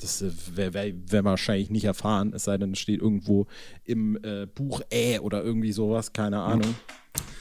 das 0.00 0.22
äh, 0.22 0.30
wäre 0.54 0.72
wär, 0.74 0.92
wär 1.08 1.24
wahrscheinlich 1.24 1.68
nicht 1.70 1.84
erfahren, 1.84 2.32
es 2.34 2.44
sei 2.44 2.56
denn, 2.56 2.72
es 2.72 2.78
steht 2.78 3.00
irgendwo 3.02 3.46
im 3.84 4.16
äh, 4.22 4.46
Buch 4.46 4.80
Äh 4.90 5.18
oder 5.18 5.42
irgendwie 5.42 5.72
sowas, 5.72 6.12
keine 6.12 6.40
Ahnung. 6.40 6.74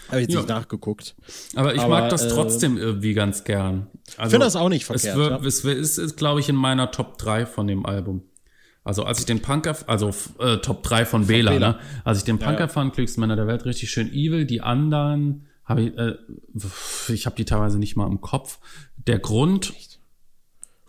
Habe 0.09 0.21
ich 0.21 0.27
jetzt 0.27 0.33
Ja. 0.33 0.39
nicht 0.39 0.49
nachgeguckt. 0.49 1.15
Aber 1.55 1.75
ich 1.75 1.79
Aber, 1.81 1.99
mag 1.99 2.09
das 2.09 2.23
äh, 2.23 2.29
trotzdem 2.29 2.77
irgendwie 2.77 3.13
ganz 3.13 3.43
gern. 3.43 3.87
Also, 4.17 4.31
Finde 4.31 4.45
das 4.47 4.55
auch 4.55 4.69
nicht 4.69 4.85
verkehrt, 4.85 5.13
Es, 5.13 5.15
wird, 5.17 5.31
ja. 5.41 5.47
es, 5.47 5.63
wird- 5.63 5.77
es 5.77 5.97
ist, 5.99 6.17
glaube 6.17 6.39
ich, 6.39 6.49
in 6.49 6.55
meiner 6.55 6.89
Top 6.91 7.17
3 7.19 7.45
von 7.45 7.67
dem 7.67 7.85
Album. 7.85 8.23
Also 8.89 9.03
als 9.03 9.19
ich 9.19 9.27
den 9.27 9.39
Punker, 9.39 9.77
also 9.85 10.09
äh, 10.39 10.57
Top 10.57 10.81
3 10.81 11.05
von 11.05 11.27
Bela, 11.27 11.59
ne? 11.59 11.77
Als 12.03 12.17
ich 12.17 12.23
den 12.23 12.39
Punker 12.39 12.61
ja. 12.61 12.67
fand, 12.67 12.95
Klügsten 12.95 13.21
Männer 13.21 13.35
der 13.35 13.45
Welt, 13.45 13.63
richtig 13.65 13.91
schön 13.91 14.11
evil. 14.11 14.45
Die 14.45 14.61
anderen 14.61 15.45
Habe 15.63 15.81
ich, 15.83 15.95
äh, 15.95 16.15
ich 17.13 17.27
habe 17.27 17.35
die 17.35 17.45
teilweise 17.45 17.77
nicht 17.77 17.95
mal 17.95 18.07
im 18.07 18.19
Kopf. 18.19 18.57
Der 19.05 19.19
Grund, 19.19 19.73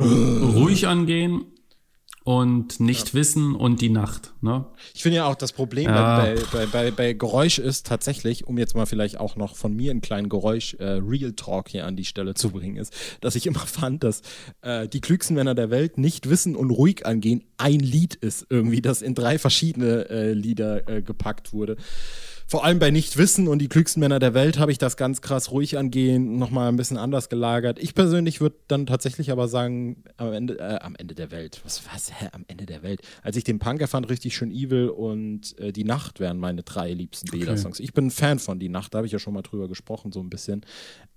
ruhig 0.01 0.89
angehen 0.89 1.45
und 2.23 2.81
nicht 2.81 3.09
ja. 3.09 3.15
wissen 3.15 3.55
und 3.55 3.81
die 3.81 3.89
Nacht. 3.89 4.35
Ne? 4.43 4.67
Ich 4.95 5.03
finde 5.03 5.17
ja 5.17 5.27
auch 5.27 5.35
das 5.35 5.53
Problem 5.53 5.87
ja. 5.87 6.19
bei, 6.19 6.35
bei, 6.53 6.67
bei, 6.67 6.91
bei, 6.91 7.13
Geräusch 7.15 7.59
ist 7.59 7.87
tatsächlich, 7.87 8.47
um 8.47 8.59
jetzt 8.59 8.75
mal 8.75 8.85
vielleicht 8.85 9.19
auch 9.19 9.37
noch 9.37 9.57
von 9.57 9.75
mir 9.75 9.91
einen 9.91 10.03
kleinen 10.03 10.29
Geräusch 10.29 10.75
äh, 10.75 11.01
Real 11.03 11.33
Talk 11.33 11.71
hier 11.71 11.87
an 11.87 11.97
die 11.97 12.05
Stelle 12.05 12.35
zu 12.35 12.51
bringen, 12.51 12.77
ist, 12.77 12.93
dass 13.21 13.37
ich 13.37 13.47
immer 13.47 13.61
fand, 13.67 14.05
dass 14.05 14.21
äh, 14.61 14.87
die 14.87 15.01
klügsten 15.01 15.35
Männer 15.35 15.55
der 15.55 15.71
Welt 15.71 15.97
nicht 15.97 16.29
wissen 16.29 16.57
und 16.57 16.71
ruhig 16.71 17.07
angehen 17.07 17.45
ein 17.57 17.81
Lied 17.81 18.15
ist 18.17 18.47
irgendwie, 18.51 18.83
das 18.83 19.03
in 19.03 19.15
drei 19.15 19.39
verschiedene 19.39 20.09
äh, 20.11 20.33
Lieder 20.33 20.89
äh, 20.89 21.03
gepackt 21.03 21.53
wurde 21.53 21.77
vor 22.51 22.65
allem 22.65 22.81
bei 22.81 22.91
Nichtwissen 22.91 23.47
und 23.47 23.61
die 23.61 23.69
klügsten 23.69 24.01
Männer 24.01 24.19
der 24.19 24.35
Welt 24.35 24.59
habe 24.59 24.73
ich 24.73 24.79
das 24.79 24.97
ganz 24.97 25.21
krass 25.21 25.53
ruhig 25.53 25.79
angehen, 25.79 26.37
nochmal 26.37 26.69
ein 26.69 26.75
bisschen 26.75 26.97
anders 26.97 27.29
gelagert. 27.29 27.79
Ich 27.81 27.95
persönlich 27.95 28.41
würde 28.41 28.57
dann 28.67 28.87
tatsächlich 28.87 29.31
aber 29.31 29.47
sagen, 29.47 30.03
am 30.17 30.33
Ende, 30.33 30.59
äh, 30.59 30.81
am 30.81 30.97
Ende 30.97 31.15
der 31.15 31.31
Welt. 31.31 31.61
Was, 31.63 31.81
was, 31.95 32.11
hä, 32.13 32.27
am 32.33 32.45
Ende 32.49 32.67
der 32.67 32.83
Welt? 32.83 33.03
Als 33.23 33.37
ich 33.37 33.45
den 33.45 33.61
Punker 33.61 33.87
fand, 33.87 34.11
richtig 34.11 34.35
schön 34.35 34.51
evil 34.51 34.89
und 34.89 35.57
äh, 35.61 35.71
Die 35.71 35.85
Nacht 35.85 36.19
wären 36.19 36.39
meine 36.39 36.65
drei 36.65 36.93
liebsten 36.93 37.29
okay. 37.29 37.39
Bela-Songs. 37.39 37.79
Ich 37.79 37.93
bin 37.93 38.07
ein 38.07 38.11
Fan 38.11 38.41
von 38.41 38.59
Die 38.59 38.69
Nacht, 38.69 38.95
da 38.95 38.99
habe 38.99 39.07
ich 39.07 39.13
ja 39.13 39.21
schon 39.21 39.35
mal 39.35 39.43
drüber 39.43 39.69
gesprochen, 39.69 40.11
so 40.11 40.19
ein 40.19 40.29
bisschen. 40.29 40.67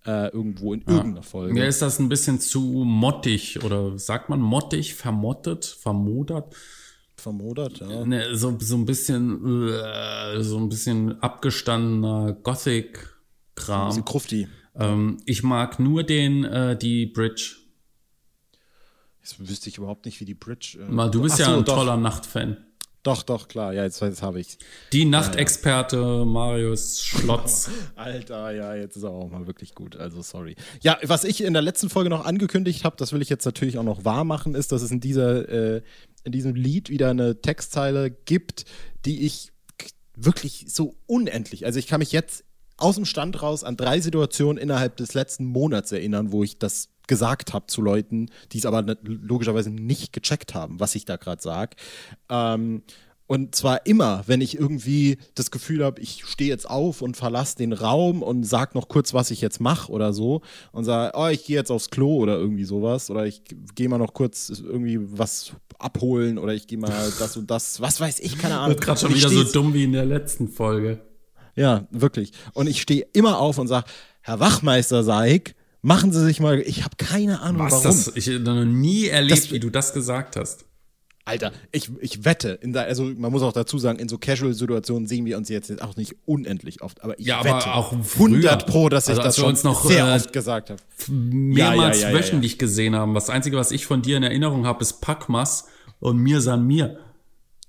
Äh, 0.06 0.28
irgendwo 0.28 0.76
in 0.76 0.82
ja. 0.82 0.98
irgendeiner 0.98 1.24
Folge. 1.24 1.56
Mir 1.56 1.66
ist 1.66 1.82
das 1.82 1.98
ein 1.98 2.10
bisschen 2.10 2.40
zu 2.42 2.60
mottig 2.86 3.64
oder 3.64 3.98
sagt 3.98 4.30
man 4.30 4.40
mottig, 4.40 4.94
vermottet, 4.94 5.66
vermodert? 5.66 6.54
Vermodert, 7.24 7.80
ja. 7.80 8.06
Ne, 8.06 8.36
so, 8.36 8.56
so 8.60 8.76
ein 8.76 8.86
bisschen, 8.86 9.70
äh, 9.70 10.44
so 10.44 10.58
ein 10.58 10.70
bisschen 10.70 11.22
abgestandener 11.22 12.34
Gothic-Kram. 12.34 13.96
Ein 13.96 14.06
Krufti. 14.06 14.48
Ähm, 14.76 15.18
ich 15.26 15.44
mag 15.44 15.80
nur 15.80 16.04
den, 16.04 16.44
äh, 16.44 16.78
die 16.78 17.06
Bridge. 17.06 17.56
Jetzt 19.22 19.40
wüsste 19.40 19.70
ich 19.70 19.78
überhaupt 19.78 20.06
nicht, 20.06 20.20
wie 20.20 20.26
die 20.26 20.34
Bridge. 20.34 20.78
Äh, 20.82 20.92
Mal, 20.92 21.10
du 21.10 21.22
bist 21.22 21.40
ja 21.40 21.46
so, 21.46 21.58
ein 21.58 21.66
doch. 21.66 21.76
toller 21.76 21.98
Nachtfan. 21.98 22.58
Doch, 23.04 23.22
doch, 23.22 23.50
klar. 23.50 23.74
Ja, 23.74 23.84
jetzt, 23.84 24.02
jetzt 24.02 24.22
habe 24.22 24.40
ich 24.40 24.58
Die 24.94 25.04
Nachtexperte 25.04 25.98
ja. 25.98 26.26
Marius 26.26 27.02
Schlotz. 27.02 27.70
Alter, 27.96 28.52
ja, 28.52 28.76
jetzt 28.76 28.96
ist 28.96 29.04
er 29.04 29.10
auch 29.10 29.30
mal 29.30 29.46
wirklich 29.46 29.76
gut. 29.76 29.98
Also, 29.98 30.22
sorry. 30.22 30.56
Ja, 30.82 30.98
was 31.04 31.26
ich 31.26 31.44
in 31.44 31.52
der 31.52 31.62
letzten 31.62 31.90
Folge 31.90 32.10
noch 32.10 32.26
angekündigt 32.26 32.86
habe, 32.86 32.96
das 32.98 33.12
will 33.12 33.22
ich 33.22 33.28
jetzt 33.28 33.44
natürlich 33.44 33.78
auch 33.78 33.84
noch 33.84 34.06
wahr 34.06 34.24
machen, 34.24 34.56
ist, 34.56 34.72
dass 34.72 34.82
es 34.82 34.92
in 34.92 35.02
dieser, 35.02 35.50
äh, 35.50 35.82
in 36.24 36.32
diesem 36.32 36.56
Lied 36.56 36.90
wieder 36.90 37.10
eine 37.10 37.42
Textzeile 37.42 38.12
gibt, 38.12 38.66
die 39.06 39.26
ich 39.26 39.52
wirklich 40.16 40.66
so 40.70 40.96
unendlich, 41.08 41.66
also 41.66 41.80
ich 41.80 41.88
kann 41.88 42.00
mich 42.00 42.12
jetzt 42.12 42.44
aus 42.78 42.96
dem 42.96 43.06
Stand 43.06 43.42
raus 43.42 43.64
an 43.64 43.78
drei 43.78 44.00
Situationen 44.00 44.62
innerhalb 44.62 44.98
des 44.98 45.14
letzten 45.14 45.46
Monats 45.46 45.92
erinnern, 45.92 46.32
wo 46.32 46.44
ich 46.44 46.60
das 46.60 46.90
gesagt 47.08 47.54
habe 47.54 47.68
zu 47.68 47.82
Leuten, 47.82 48.30
die 48.52 48.58
es 48.58 48.66
aber 48.66 48.82
ne, 48.82 48.98
logischerweise 49.04 49.70
nicht 49.70 50.14
gecheckt 50.14 50.54
haben, 50.54 50.80
was 50.80 50.96
ich 50.96 51.06
da 51.06 51.18
gerade 51.18 51.42
sage. 51.42 51.76
Ähm, 52.30 52.84
und 53.34 53.56
zwar 53.56 53.88
immer, 53.88 54.22
wenn 54.28 54.42
ich 54.42 54.60
irgendwie 54.60 55.18
das 55.34 55.50
Gefühl 55.50 55.84
habe, 55.84 56.00
ich 56.00 56.24
stehe 56.24 56.52
jetzt 56.52 56.70
auf 56.70 57.02
und 57.02 57.18
verlasse 57.18 57.58
den 57.58 57.74
Raum 57.74 58.22
und 58.22 58.44
sag 58.44 58.76
noch 58.76 58.88
kurz, 58.88 59.16
was 59.16 59.32
ich 59.32 59.42
jetzt 59.42 59.60
mache 59.60 59.92
oder 59.92 60.14
so 60.14 60.42
und 60.72 60.86
sage, 60.86 61.18
oh, 61.18 61.26
ich 61.30 61.44
gehe 61.44 61.56
jetzt 61.56 61.72
aufs 61.72 61.90
Klo 61.90 62.18
oder 62.18 62.38
irgendwie 62.38 62.64
sowas 62.64 63.10
oder 63.10 63.26
ich 63.26 63.42
gehe 63.74 63.90
mal 63.90 63.98
noch 63.98 64.14
kurz 64.14 64.50
irgendwie 64.50 65.00
was 65.02 65.54
abholen 65.80 66.38
oder 66.38 66.54
ich 66.54 66.68
gehe 66.68 66.78
mal 66.78 66.92
das 67.20 67.36
und 67.36 67.50
das, 67.50 67.82
was 67.82 68.00
weiß 68.00 68.20
ich, 68.20 68.38
keine 68.38 68.60
Ahnung. 68.60 68.76
Wird 68.76 68.82
gerade 68.82 69.00
schon 69.00 69.16
wieder 69.16 69.30
so 69.30 69.44
dumm 69.46 69.74
wie 69.74 69.86
in 69.86 69.94
der 69.94 70.06
letzten 70.06 70.48
Folge. 70.48 71.02
Ja, 71.56 71.88
wirklich. 71.90 72.34
Und 72.54 72.68
ich 72.68 72.84
stehe 72.84 73.08
immer 73.14 73.40
auf 73.40 73.58
und 73.58 73.68
sage, 73.68 73.88
Herr 74.22 74.42
Wachmeister 74.42 75.04
Seig, 75.04 75.56
machen 75.82 76.14
Sie 76.14 76.24
sich 76.24 76.40
mal, 76.40 76.60
ich 76.60 76.84
habe 76.84 76.98
keine 76.98 77.42
Ahnung, 77.42 77.64
was 77.64 77.72
warum. 77.72 77.86
Das, 77.86 78.12
ich 78.16 78.28
habe 78.28 78.42
noch 78.42 78.64
nie 78.64 79.08
erlebt, 79.08 79.40
das, 79.40 79.52
wie 79.52 79.60
du 79.60 79.72
das 79.72 79.92
gesagt 79.92 80.36
hast. 80.36 80.66
Alter, 81.26 81.54
ich, 81.72 81.90
ich 82.02 82.26
wette, 82.26 82.60
der, 82.62 82.84
also 82.84 83.06
man 83.06 83.32
muss 83.32 83.44
auch 83.44 83.54
dazu 83.54 83.78
sagen, 83.78 83.98
in 83.98 84.10
so 84.10 84.18
Casual-Situationen 84.18 85.08
sehen 85.08 85.26
wir 85.26 85.38
uns 85.38 85.48
jetzt 85.48 85.82
auch 85.82 85.96
nicht 85.96 86.18
unendlich 86.26 86.82
oft, 86.82 87.02
aber 87.02 87.18
ich 87.18 87.26
ja, 87.26 87.46
wette 87.46 87.68
aber 87.68 87.76
auch 87.76 87.94
100 87.94 88.68
pro, 88.68 88.90
dass 88.90 89.08
ich 89.08 89.12
also, 89.12 89.22
das 89.22 89.38
schon 89.38 89.58
noch, 89.64 89.86
sehr 89.86 90.06
äh, 90.06 90.16
oft 90.16 90.34
gesagt 90.34 90.70
habe. 90.70 90.82
Mehrmals 91.08 92.02
ja, 92.02 92.10
ja, 92.10 92.16
wöchentlich 92.16 92.60
gesehen 92.60 92.96
haben. 92.96 93.14
Das 93.14 93.30
Einzige, 93.30 93.56
was 93.56 93.72
ich 93.72 93.86
von 93.86 94.02
dir 94.02 94.18
in 94.18 94.24
Erinnerung 94.24 94.66
habe, 94.66 94.82
ist 94.82 95.00
Packmas 95.00 95.68
und 96.02 96.18
mir 96.18 96.42
san 96.42 96.68
mir. 96.68 97.00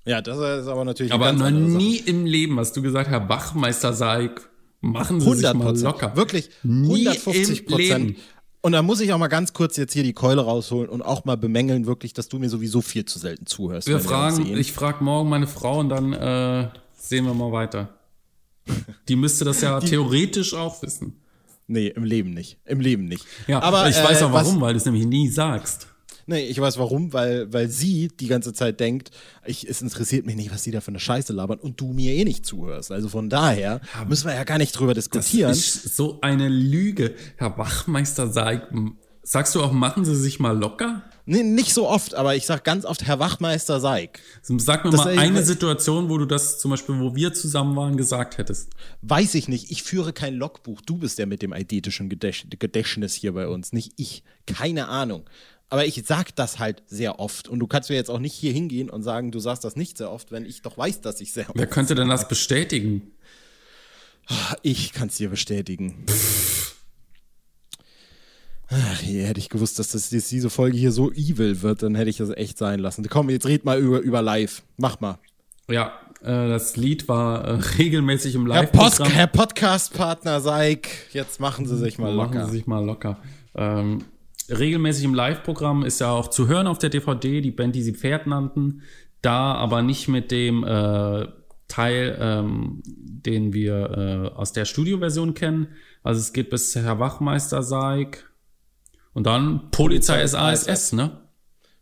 Ja, 0.03 0.21
das 0.21 0.37
ist 0.37 0.67
aber 0.67 0.83
natürlich. 0.83 1.13
Aber 1.13 1.31
noch 1.31 1.49
nie 1.49 1.97
im 1.97 2.25
Leben 2.25 2.59
hast 2.59 2.75
du 2.75 2.81
gesagt, 2.81 3.09
Herr 3.09 3.21
Bachmeister 3.21 3.93
Saik, 3.93 4.49
machen 4.81 5.21
Sie 5.21 5.33
sich 5.33 5.53
mal 5.53 5.77
locker. 5.79 6.17
Wirklich, 6.17 6.49
150 6.63 7.65
Prozent. 7.65 8.17
Und 8.65 8.71
da 8.71 8.81
muss 8.81 8.99
ich 8.99 9.13
auch 9.13 9.19
mal 9.19 9.27
ganz 9.27 9.53
kurz 9.53 9.77
jetzt 9.77 9.93
hier 9.93 10.01
die 10.01 10.13
Keule 10.13 10.41
rausholen 10.41 10.89
und 10.89 11.03
auch 11.03 11.23
mal 11.23 11.37
bemängeln, 11.37 11.85
wirklich, 11.85 12.13
dass 12.13 12.29
du 12.29 12.39
mir 12.39 12.49
sowieso 12.49 12.81
viel 12.81 13.05
zu 13.05 13.19
selten 13.19 13.45
zuhörst. 13.45 13.87
Wir 13.87 13.99
fragen, 13.99 14.43
wir 14.43 14.57
ich 14.57 14.73
frage 14.73 15.03
morgen 15.03 15.29
meine 15.29 15.45
Frau 15.45 15.77
und 15.77 15.89
dann 15.89 16.13
äh, 16.13 16.69
sehen 16.97 17.25
wir 17.25 17.35
mal 17.35 17.51
weiter. 17.51 17.89
Die 19.07 19.15
müsste 19.15 19.45
das 19.45 19.61
ja 19.61 19.79
die, 19.81 19.85
theoretisch 19.85 20.55
auch 20.55 20.81
wissen. 20.81 21.21
Nee, 21.67 21.89
im 21.89 22.05
Leben 22.05 22.31
nicht. 22.31 22.57
Im 22.65 22.79
Leben 22.79 23.05
nicht. 23.05 23.23
Ja, 23.45 23.61
aber 23.61 23.87
ich 23.87 23.97
äh, 23.97 24.03
weiß 24.03 24.23
auch 24.23 24.33
warum, 24.33 24.55
was, 24.55 24.61
weil 24.61 24.73
du 24.73 24.77
es 24.77 24.85
nämlich 24.85 25.05
nie 25.05 25.29
sagst. 25.29 25.85
Nee, 26.27 26.45
ich 26.45 26.59
weiß 26.59 26.79
warum, 26.79 27.13
weil, 27.13 27.53
weil 27.53 27.69
sie 27.69 28.07
die 28.07 28.27
ganze 28.27 28.51
Zeit 28.51 28.79
denkt, 28.79 29.11
ich, 29.45 29.69
es 29.69 29.81
interessiert 29.81 30.25
mich 30.25 30.35
nicht, 30.35 30.51
was 30.51 30.63
sie 30.63 30.71
da 30.71 30.81
für 30.81 30.89
eine 30.89 30.99
Scheiße 30.99 31.33
labern 31.33 31.59
und 31.59 31.79
du 31.79 31.93
mir 31.93 32.13
eh 32.13 32.23
nicht 32.23 32.45
zuhörst. 32.45 32.91
Also 32.91 33.09
von 33.09 33.29
daher 33.29 33.79
müssen 34.07 34.27
wir 34.27 34.33
ja 34.33 34.43
gar 34.43 34.57
nicht 34.57 34.71
drüber 34.71 34.95
diskutieren. 34.95 35.49
Das 35.49 35.59
ist 35.59 35.95
so 35.95 36.19
eine 36.21 36.49
Lüge. 36.49 37.13
Herr 37.37 37.57
Wachmeister, 37.57 38.27
sag, 38.29 38.73
sagst 39.21 39.53
du 39.53 39.61
auch, 39.61 39.71
machen 39.71 40.03
Sie 40.03 40.15
sich 40.15 40.39
mal 40.39 40.57
locker? 40.57 41.03
Nee, 41.27 41.41
nicht 41.41 41.73
so 41.73 41.87
oft, 41.87 42.13
aber 42.13 42.35
ich 42.35 42.45
sag 42.45 42.63
ganz 42.63 42.85
oft 42.85 43.03
Herr 43.03 43.17
Wachmeister 43.17 43.79
Seig. 43.79 44.19
Sag 44.43 44.85
mir 44.85 44.91
das 44.91 45.05
mal 45.05 45.17
eine 45.17 45.43
Situation, 45.43 46.09
wo 46.09 46.19
du 46.19 46.25
das 46.25 46.59
zum 46.59 46.69
Beispiel, 46.71 46.99
wo 46.99 47.15
wir 47.15 47.33
zusammen 47.33 47.75
waren, 47.75 47.97
gesagt 47.97 48.37
hättest. 48.37 48.69
Weiß 49.01 49.33
ich 49.33 49.47
nicht. 49.47 49.71
Ich 49.71 49.81
führe 49.81 50.13
kein 50.13 50.35
Logbuch. 50.35 50.81
Du 50.81 50.97
bist 50.97 51.17
der 51.17 51.25
mit 51.25 51.41
dem 51.41 51.51
eidetischen 51.51 52.09
Gedächtnis 52.09 53.13
hier 53.15 53.33
bei 53.33 53.47
uns, 53.47 53.73
nicht 53.73 53.93
ich. 53.97 54.23
Keine 54.45 54.87
Ahnung. 54.87 55.27
Aber 55.69 55.85
ich 55.87 56.03
sag 56.05 56.35
das 56.35 56.59
halt 56.59 56.83
sehr 56.85 57.19
oft. 57.19 57.47
Und 57.47 57.59
du 57.59 57.65
kannst 57.65 57.89
mir 57.89 57.95
jetzt 57.95 58.11
auch 58.11 58.19
nicht 58.19 58.33
hier 58.33 58.53
hingehen 58.53 58.91
und 58.91 59.01
sagen, 59.01 59.31
du 59.31 59.39
sagst 59.39 59.63
das 59.63 59.75
nicht 59.75 59.97
sehr 59.97 60.11
oft, 60.11 60.31
wenn 60.31 60.45
ich 60.45 60.61
doch 60.61 60.77
weiß, 60.77 61.01
dass 61.01 61.21
ich 61.21 61.33
sehr 61.33 61.49
oft. 61.49 61.57
Wer 61.57 61.67
könnte 61.67 61.95
denn 61.95 62.07
das 62.07 62.27
bestätigen? 62.27 63.13
Ich 64.61 64.93
kann 64.93 65.07
es 65.07 65.17
dir 65.17 65.29
bestätigen. 65.29 66.05
Ach, 68.69 68.99
hier 68.99 69.27
hätte 69.27 69.39
ich 69.39 69.49
gewusst, 69.49 69.77
dass 69.79 69.89
das, 69.89 70.09
dass 70.09 70.27
diese 70.29 70.49
Folge 70.49 70.77
hier 70.77 70.91
so 70.91 71.11
evil 71.11 71.61
wird, 71.61 71.83
dann 71.83 71.95
hätte 71.95 72.09
ich 72.09 72.17
das 72.17 72.31
echt 72.31 72.57
sein 72.57 72.79
lassen. 72.79 73.07
Komm, 73.09 73.29
jetzt 73.29 73.45
red 73.45 73.63
mal 73.63 73.79
über, 73.79 73.99
über 73.99 74.21
live. 74.21 74.63
Mach 74.77 74.99
mal. 74.99 75.19
Ja, 75.69 75.93
äh, 76.21 76.47
das 76.49 76.75
Lied 76.75 77.07
war 77.07 77.43
äh, 77.43 77.51
regelmäßig 77.77 78.35
im 78.35 78.47
Live-Programm. 78.47 79.07
Herr, 79.07 79.15
Herr 79.15 79.27
Podcast-Partner 79.27 80.41
Seik, 80.41 81.13
jetzt 81.13 81.39
machen 81.39 81.67
Sie 81.67 81.77
sich 81.77 81.97
mal 81.97 82.13
locker. 82.13 82.39
Machen 82.39 82.45
Sie 82.47 82.57
sich 82.57 82.67
mal 82.67 82.83
locker. 82.83 83.17
Ähm, 83.55 83.99
regelmäßig 84.49 85.05
im 85.05 85.13
Live-Programm 85.13 85.83
ist 85.83 86.01
ja 86.01 86.11
auch 86.11 86.29
zu 86.29 86.47
hören 86.47 86.67
auf 86.67 86.79
der 86.79 86.89
DVD, 86.89 87.41
die 87.41 87.51
Band, 87.51 87.75
die 87.75 87.83
sie 87.83 87.93
Pferd 87.93 88.27
nannten. 88.27 88.81
Da 89.21 89.53
aber 89.53 89.81
nicht 89.81 90.07
mit 90.07 90.31
dem 90.31 90.63
äh, 90.63 91.27
Teil, 91.67 92.17
ähm, 92.19 92.81
den 92.85 93.53
wir 93.53 94.31
äh, 94.33 94.37
aus 94.37 94.53
der 94.53 94.65
Studioversion 94.65 95.33
kennen. 95.33 95.67
Also 96.03 96.19
es 96.19 96.33
geht 96.33 96.49
bis 96.49 96.75
Herr 96.75 96.99
Wachmeister 96.99 97.63
Seig 97.63 98.29
und 99.15 99.25
dann 99.25 99.71
Polizei, 99.71 100.27
SASS, 100.27 100.91
ne? 100.91 101.21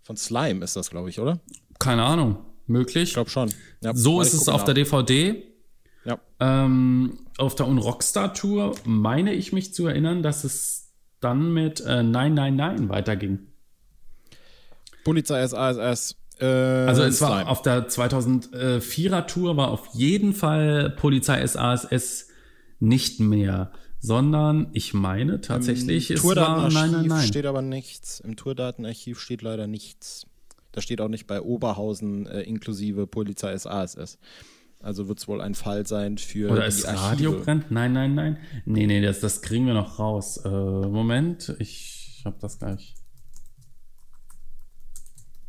Von 0.03 0.15
Slime 0.17 0.63
ist 0.63 0.75
das, 0.75 0.91
glaube 0.91 1.09
ich, 1.09 1.19
oder? 1.19 1.39
Keine 1.79 2.03
Ahnung. 2.03 2.37
Möglich. 2.67 3.09
Ich 3.09 3.13
glaube 3.15 3.31
schon. 3.31 3.51
Ja, 3.81 3.95
so 3.95 4.21
ist 4.21 4.33
es 4.33 4.47
auf 4.47 4.61
nach. 4.61 4.65
der 4.65 4.75
DVD. 4.75 5.43
Ja. 6.05 6.19
Ähm, 6.39 7.17
auf 7.39 7.55
der 7.55 7.67
Unrockstar-Tour 7.67 8.75
meine 8.85 9.33
ich 9.33 9.51
mich 9.51 9.73
zu 9.73 9.87
erinnern, 9.87 10.21
dass 10.21 10.43
es 10.43 10.91
dann 11.21 11.51
mit 11.51 11.81
äh, 11.81 12.03
999 12.03 12.89
weiterging. 12.89 13.39
Polizei 15.03 15.47
SASS. 15.47 16.15
Äh, 16.39 16.45
also 16.45 17.01
es 17.01 17.19
war 17.19 17.47
auf 17.47 17.63
der 17.63 17.87
2004er 17.89 19.25
Tour 19.25 19.57
war 19.57 19.69
auf 19.69 19.87
jeden 19.93 20.33
Fall 20.33 20.91
Polizei 20.91 21.45
SASS 21.47 22.27
nicht 22.79 23.19
mehr, 23.19 23.71
sondern 24.03 24.67
ich 24.73 24.93
meine 24.93 25.39
tatsächlich 25.39 26.11
Im 26.11 26.17
Tourdatenarchiv 26.17 27.21
steht 27.21 27.45
aber 27.45 27.61
nichts. 27.61 28.19
Im 28.19 28.35
Tourdatenarchiv 28.35 29.17
steht 29.17 29.41
leider 29.41 29.65
nichts. 29.65 30.27
Da 30.73 30.81
steht 30.81 30.99
auch 30.99 31.07
nicht 31.07 31.25
bei 31.25 31.41
Oberhausen 31.41 32.27
äh, 32.27 32.41
inklusive 32.41 33.07
Polizei 33.07 33.57
SASS. 33.57 34.17
Also 34.81 35.07
wird 35.07 35.19
es 35.19 35.27
wohl 35.29 35.39
ein 35.39 35.55
Fall 35.55 35.87
sein 35.87 36.17
für. 36.17 36.51
Oder 36.51 36.65
ist 36.65 36.85
Radio 36.85 37.31
brennt? 37.31 37.71
Nein, 37.71 37.93
nein, 37.93 38.13
nein. 38.13 38.37
Nee, 38.65 38.87
nee, 38.87 39.01
das, 39.01 39.21
das 39.21 39.41
kriegen 39.41 39.67
wir 39.67 39.73
noch 39.73 39.97
raus. 39.99 40.37
Äh, 40.43 40.49
Moment, 40.49 41.55
ich 41.59 42.23
hab 42.25 42.41
das 42.41 42.59
gleich. 42.59 42.95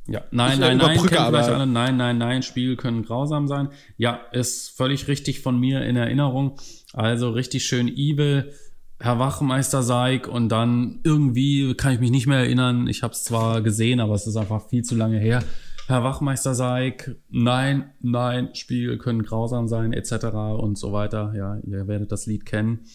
Ja, 0.07 0.21
nein, 0.31 0.59
nein, 0.61 0.77
nein, 0.77 0.99
aber- 0.99 1.39
alle. 1.55 1.67
Nein, 1.67 1.97
nein, 1.97 2.19
nein, 2.19 2.43
Spiegel 2.43 2.77
können 2.77 3.05
grausam 3.05 3.49
sein. 3.49 3.69
Ja, 3.97 4.21
ist 4.33 4.77
völlig 4.77 5.09
richtig 5.09 5.41
von 5.41 5.59
mir 5.59 5.83
in 5.83 5.97
Erinnerung. 5.97 6.59
Also 6.93 7.31
richtig 7.31 7.65
schön 7.65 7.89
evil. 7.89 8.53
Herr 9.01 9.19
Wachmeister 9.19 9.83
Seig 9.83 10.29
und 10.29 10.51
dann 10.51 11.01
irgendwie 11.05 11.75
kann 11.75 11.93
ich 11.93 12.01
mich 12.01 12.11
nicht 12.11 12.27
mehr 12.27 12.39
erinnern. 12.39 12.87
Ich 12.87 13.03
habe 13.03 13.13
es 13.13 13.25
zwar 13.25 13.61
gesehen, 13.63 14.01
aber 14.01 14.15
es 14.15 14.27
ist 14.27 14.37
einfach 14.37 14.69
viel 14.69 14.83
zu 14.83 14.95
lange 14.95 15.19
her. 15.19 15.43
Herr 15.87 16.05
Wachmeister 16.05 16.55
Seig, 16.55 17.17
nein, 17.29 17.91
nein, 18.01 18.55
Spiegel 18.55 18.99
können 18.99 19.23
grausam 19.23 19.69
sein, 19.69 19.93
etc. 19.93 20.27
und 20.59 20.79
so 20.79 20.93
weiter. 20.93 21.33
Ja, 21.37 21.59
ihr 21.67 21.87
werdet 21.89 22.13
das 22.13 22.27
Lied 22.27 22.47
kennen. 22.47 22.87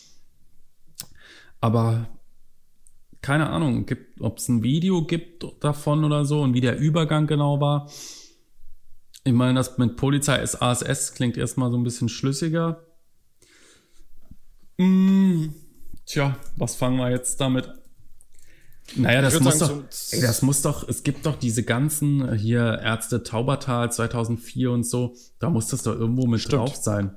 Aber 1.62 2.08
keine 3.22 3.50
Ahnung, 3.50 3.86
gibt, 3.86 4.22
ob 4.22 4.38
es 4.38 4.48
ein 4.48 4.64
Video 4.64 5.06
gibt 5.06 5.46
davon 5.62 6.04
oder 6.04 6.26
so 6.26 6.42
und 6.42 6.54
wie 6.54 6.62
der 6.62 6.78
Übergang 6.78 7.28
genau 7.28 7.60
war. 7.60 7.90
Ich 9.24 9.34
meine, 9.34 9.56
das 9.56 9.78
mit 9.78 9.98
Polizei 9.98 10.46
SASS 10.46 11.14
klingt 11.14 11.38
erstmal 11.38 11.72
so 11.72 11.78
ein 11.78 11.84
bisschen 11.84 12.10
schlüssiger. 12.10 12.86
Mm, 14.78 15.50
tja, 16.06 16.38
was 16.56 16.76
fangen 16.76 16.98
wir 16.98 17.12
jetzt 17.12 17.42
damit? 17.42 17.70
Naja, 18.96 19.22
das 19.22 19.40
muss 19.40 19.60
sagen, 19.60 19.84
doch, 19.90 20.14
ey, 20.14 20.22
das 20.22 20.42
muss 20.42 20.62
doch, 20.62 20.88
es 20.88 21.04
gibt 21.04 21.26
doch 21.26 21.36
diese 21.36 21.64
ganzen 21.64 22.28
äh, 22.28 22.38
hier 22.38 22.80
Ärzte 22.82 23.24
Taubertal 23.24 23.92
2004 23.92 24.72
und 24.72 24.84
so, 24.84 25.16
da 25.40 25.50
muss 25.50 25.68
das 25.68 25.84
doch 25.84 25.94
irgendwo 25.94 26.26
mit 26.26 26.40
Stimmt. 26.40 26.54
drauf 26.54 26.76
sein. 26.76 27.16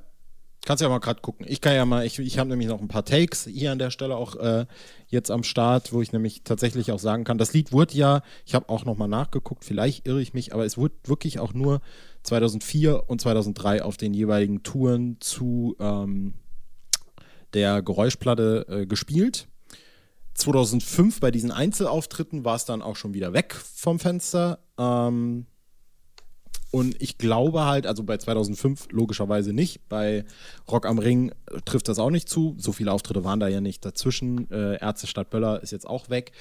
Kannst 0.65 0.81
ja 0.81 0.87
mal 0.87 0.99
gerade 0.99 1.19
gucken. 1.19 1.45
Ich 1.49 1.59
kann 1.59 1.75
ja 1.75 1.85
mal, 1.85 2.05
ich, 2.05 2.19
ich 2.19 2.39
habe 2.39 2.49
nämlich 2.49 2.69
noch 2.69 2.79
ein 2.79 2.87
paar 2.87 3.03
Takes 3.03 3.45
hier 3.45 3.73
an 3.73 3.79
der 3.79 3.91
Stelle 3.91 4.15
auch 4.15 4.37
äh, 4.37 4.65
jetzt 5.07 5.29
am 5.29 5.43
Start, 5.43 5.91
wo 5.91 6.01
ich 6.01 6.13
nämlich 6.13 6.43
tatsächlich 6.43 6.91
auch 6.93 6.99
sagen 6.99 7.25
kann, 7.25 7.37
das 7.37 7.51
Lied 7.53 7.73
wurde 7.73 7.95
ja, 7.95 8.21
ich 8.45 8.55
habe 8.55 8.69
auch 8.69 8.85
noch 8.85 8.97
mal 8.97 9.09
nachgeguckt, 9.09 9.65
vielleicht 9.65 10.07
irre 10.07 10.21
ich 10.21 10.33
mich, 10.33 10.53
aber 10.53 10.63
es 10.63 10.77
wurde 10.77 10.95
wirklich 11.03 11.39
auch 11.39 11.53
nur 11.53 11.81
2004 12.23 13.09
und 13.09 13.19
2003 13.19 13.83
auf 13.83 13.97
den 13.97 14.13
jeweiligen 14.13 14.63
Touren 14.63 15.17
zu 15.19 15.75
ähm, 15.79 16.35
der 17.53 17.81
Geräuschplatte 17.81 18.65
äh, 18.69 18.85
gespielt. 18.85 19.47
2005 20.35 21.19
bei 21.19 21.29
diesen 21.29 21.51
Einzelauftritten 21.51 22.45
war 22.45 22.55
es 22.55 22.65
dann 22.65 22.81
auch 22.81 22.95
schon 22.95 23.13
wieder 23.13 23.33
weg 23.33 23.53
vom 23.53 23.99
Fenster. 23.99 24.59
Ähm, 24.77 25.45
und 26.73 26.99
ich 26.99 27.19
glaube 27.19 27.65
halt, 27.65 27.85
also 27.85 28.01
bei 28.03 28.17
2005 28.17 28.87
logischerweise 28.89 29.53
nicht. 29.53 29.87
Bei 29.89 30.25
Rock 30.71 30.87
am 30.87 30.97
Ring 30.97 31.29
äh, 31.29 31.61
trifft 31.63 31.87
das 31.87 31.99
auch 31.99 32.09
nicht 32.09 32.27
zu. 32.27 32.55
So 32.57 32.71
viele 32.71 32.91
Auftritte 32.91 33.23
waren 33.23 33.39
da 33.39 33.47
ja 33.47 33.61
nicht 33.61 33.85
dazwischen. 33.85 34.49
Äh, 34.49 34.81
Ärzte 34.81 35.05
Stadt 35.05 35.29
Böller 35.29 35.61
ist 35.61 35.69
jetzt 35.71 35.85
auch 35.85 36.09
weg. 36.09 36.31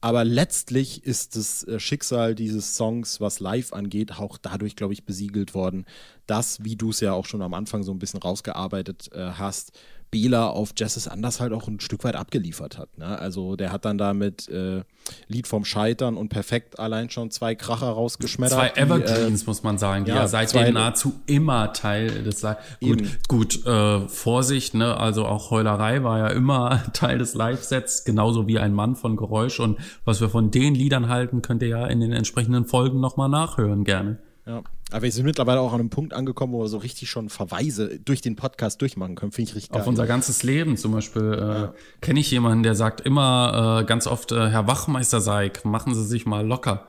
Aber 0.00 0.24
letztlich 0.24 1.04
ist 1.04 1.36
das 1.36 1.64
äh, 1.64 1.78
Schicksal 1.78 2.34
dieses 2.34 2.74
Songs, 2.74 3.20
was 3.20 3.38
live 3.38 3.74
angeht, 3.74 4.18
auch 4.18 4.38
dadurch, 4.38 4.76
glaube 4.76 4.94
ich, 4.94 5.04
besiegelt 5.04 5.52
worden, 5.52 5.84
dass, 6.26 6.64
wie 6.64 6.76
du 6.76 6.88
es 6.88 7.00
ja 7.00 7.12
auch 7.12 7.26
schon 7.26 7.42
am 7.42 7.52
Anfang 7.52 7.82
so 7.82 7.92
ein 7.92 7.98
bisschen 7.98 8.22
rausgearbeitet 8.22 9.10
äh, 9.12 9.32
hast, 9.32 9.72
Bela 10.12 10.50
auf 10.50 10.74
is 10.78 11.08
Anders 11.08 11.40
halt 11.40 11.54
auch 11.54 11.66
ein 11.68 11.80
Stück 11.80 12.04
weit 12.04 12.16
abgeliefert 12.16 12.76
hat. 12.76 12.98
Ne? 12.98 13.18
Also 13.18 13.56
der 13.56 13.72
hat 13.72 13.86
dann 13.86 13.96
da 13.96 14.12
mit 14.12 14.46
äh, 14.50 14.82
Lied 15.26 15.46
vom 15.48 15.64
Scheitern 15.64 16.18
und 16.18 16.28
perfekt 16.28 16.78
allein 16.78 17.08
schon 17.08 17.30
zwei 17.30 17.54
Kracher 17.54 17.88
rausgeschmettert. 17.88 18.58
Zwei 18.58 18.68
die, 18.68 18.78
äh, 18.78 18.82
Evergreens, 18.82 19.46
muss 19.46 19.62
man 19.62 19.78
sagen, 19.78 20.04
die 20.04 20.10
ja, 20.10 20.18
ja, 20.18 20.28
seitdem 20.28 20.74
nahezu 20.74 21.14
immer 21.26 21.72
Teil 21.72 22.24
des 22.24 22.42
Live. 22.42 22.58
Gut, 22.80 23.02
gut, 23.26 23.66
äh, 23.66 24.06
Vorsicht, 24.06 24.74
ne, 24.74 24.98
also 24.98 25.24
auch 25.24 25.50
Heulerei 25.50 26.04
war 26.04 26.18
ja 26.18 26.28
immer 26.28 26.82
Teil 26.92 27.16
des 27.16 27.34
Live-Sets, 27.34 28.04
genauso 28.04 28.46
wie 28.46 28.58
ein 28.58 28.74
Mann 28.74 28.96
von 28.96 29.16
Geräusch. 29.16 29.60
Und 29.60 29.78
was 30.04 30.20
wir 30.20 30.28
von 30.28 30.50
den 30.50 30.74
Liedern 30.74 31.08
halten, 31.08 31.40
könnt 31.40 31.62
ihr 31.62 31.68
ja 31.68 31.86
in 31.86 32.00
den 32.00 32.12
entsprechenden 32.12 32.66
Folgen 32.66 33.00
nochmal 33.00 33.30
nachhören, 33.30 33.84
gerne. 33.84 34.18
Ja. 34.46 34.62
Aber 34.90 35.02
wir 35.02 35.12
sind 35.12 35.24
mittlerweile 35.24 35.60
auch 35.60 35.72
an 35.72 35.80
einem 35.80 35.90
Punkt 35.90 36.12
angekommen, 36.12 36.52
wo 36.52 36.62
wir 36.62 36.68
so 36.68 36.78
richtig 36.78 37.08
schon 37.08 37.28
Verweise 37.28 38.00
durch 38.00 38.20
den 38.20 38.36
Podcast 38.36 38.80
durchmachen 38.82 39.14
können. 39.14 39.32
Finde 39.32 39.50
ich 39.50 39.56
richtig 39.56 39.72
geil. 39.72 39.80
Auf 39.80 39.86
unser 39.86 40.06
ganzes 40.06 40.42
Leben 40.42 40.76
zum 40.76 40.92
Beispiel 40.92 41.72
äh, 41.72 42.00
kenne 42.00 42.20
ich 42.20 42.30
jemanden, 42.30 42.62
der 42.62 42.74
sagt 42.74 43.00
immer 43.00 43.80
äh, 43.82 43.84
ganz 43.84 44.06
oft, 44.06 44.32
äh, 44.32 44.48
Herr 44.48 44.66
Wachmeister 44.66 45.20
Seig, 45.20 45.64
machen 45.64 45.94
Sie 45.94 46.04
sich 46.04 46.26
mal 46.26 46.46
locker. 46.46 46.88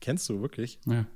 Kennst 0.00 0.28
du 0.28 0.40
wirklich? 0.40 0.78
Ja. 0.86 1.06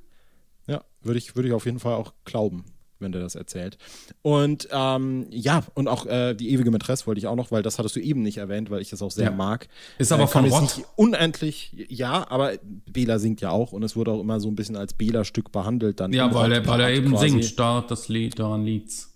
Ja, 0.66 0.84
würde 1.02 1.18
ich, 1.18 1.36
würde 1.36 1.48
ich 1.48 1.54
auf 1.54 1.64
jeden 1.64 1.78
Fall 1.78 1.94
auch 1.94 2.12
glauben, 2.24 2.64
wenn 3.00 3.12
der 3.12 3.20
das 3.20 3.34
erzählt. 3.34 3.78
Und 4.22 4.68
ähm, 4.72 5.26
ja, 5.30 5.62
und 5.74 5.88
auch 5.88 6.06
äh, 6.06 6.34
die 6.34 6.50
ewige 6.50 6.70
Mätresse 6.70 7.06
wollte 7.06 7.18
ich 7.18 7.26
auch 7.26 7.36
noch, 7.36 7.50
weil 7.50 7.62
das 7.62 7.78
hattest 7.78 7.96
du 7.96 8.00
eben 8.00 8.22
nicht 8.22 8.38
erwähnt, 8.38 8.70
weil 8.70 8.80
ich 8.82 8.90
das 8.90 9.02
auch 9.02 9.10
sehr 9.10 9.26
Ja. 9.26 9.30
mag. 9.30 9.68
Ist 9.98 10.12
aber 10.12 10.24
Äh, 10.24 10.28
von 10.28 10.44
Rott. 10.46 10.82
unendlich, 10.96 11.86
ja, 11.88 12.28
aber 12.30 12.52
Bela 12.90 13.18
singt 13.18 13.40
ja 13.40 13.50
auch 13.50 13.72
und 13.72 13.82
es 13.82 13.96
wurde 13.96 14.10
auch 14.12 14.20
immer 14.20 14.40
so 14.40 14.48
ein 14.48 14.56
bisschen 14.56 14.76
als 14.76 14.94
Bela-Stück 14.94 15.52
behandelt. 15.52 16.00
Dann 16.00 16.12
Ja, 16.12 16.32
weil 16.34 16.52
er, 16.52 16.66
weil 16.66 16.80
er 16.80 16.90
eben 16.92 17.10
quasi. 17.12 17.28
singt, 17.30 17.58
da 17.58 17.80
das 17.82 18.08
Lied, 18.08 18.38
daran 18.38 18.64
liegt's. 18.64 19.14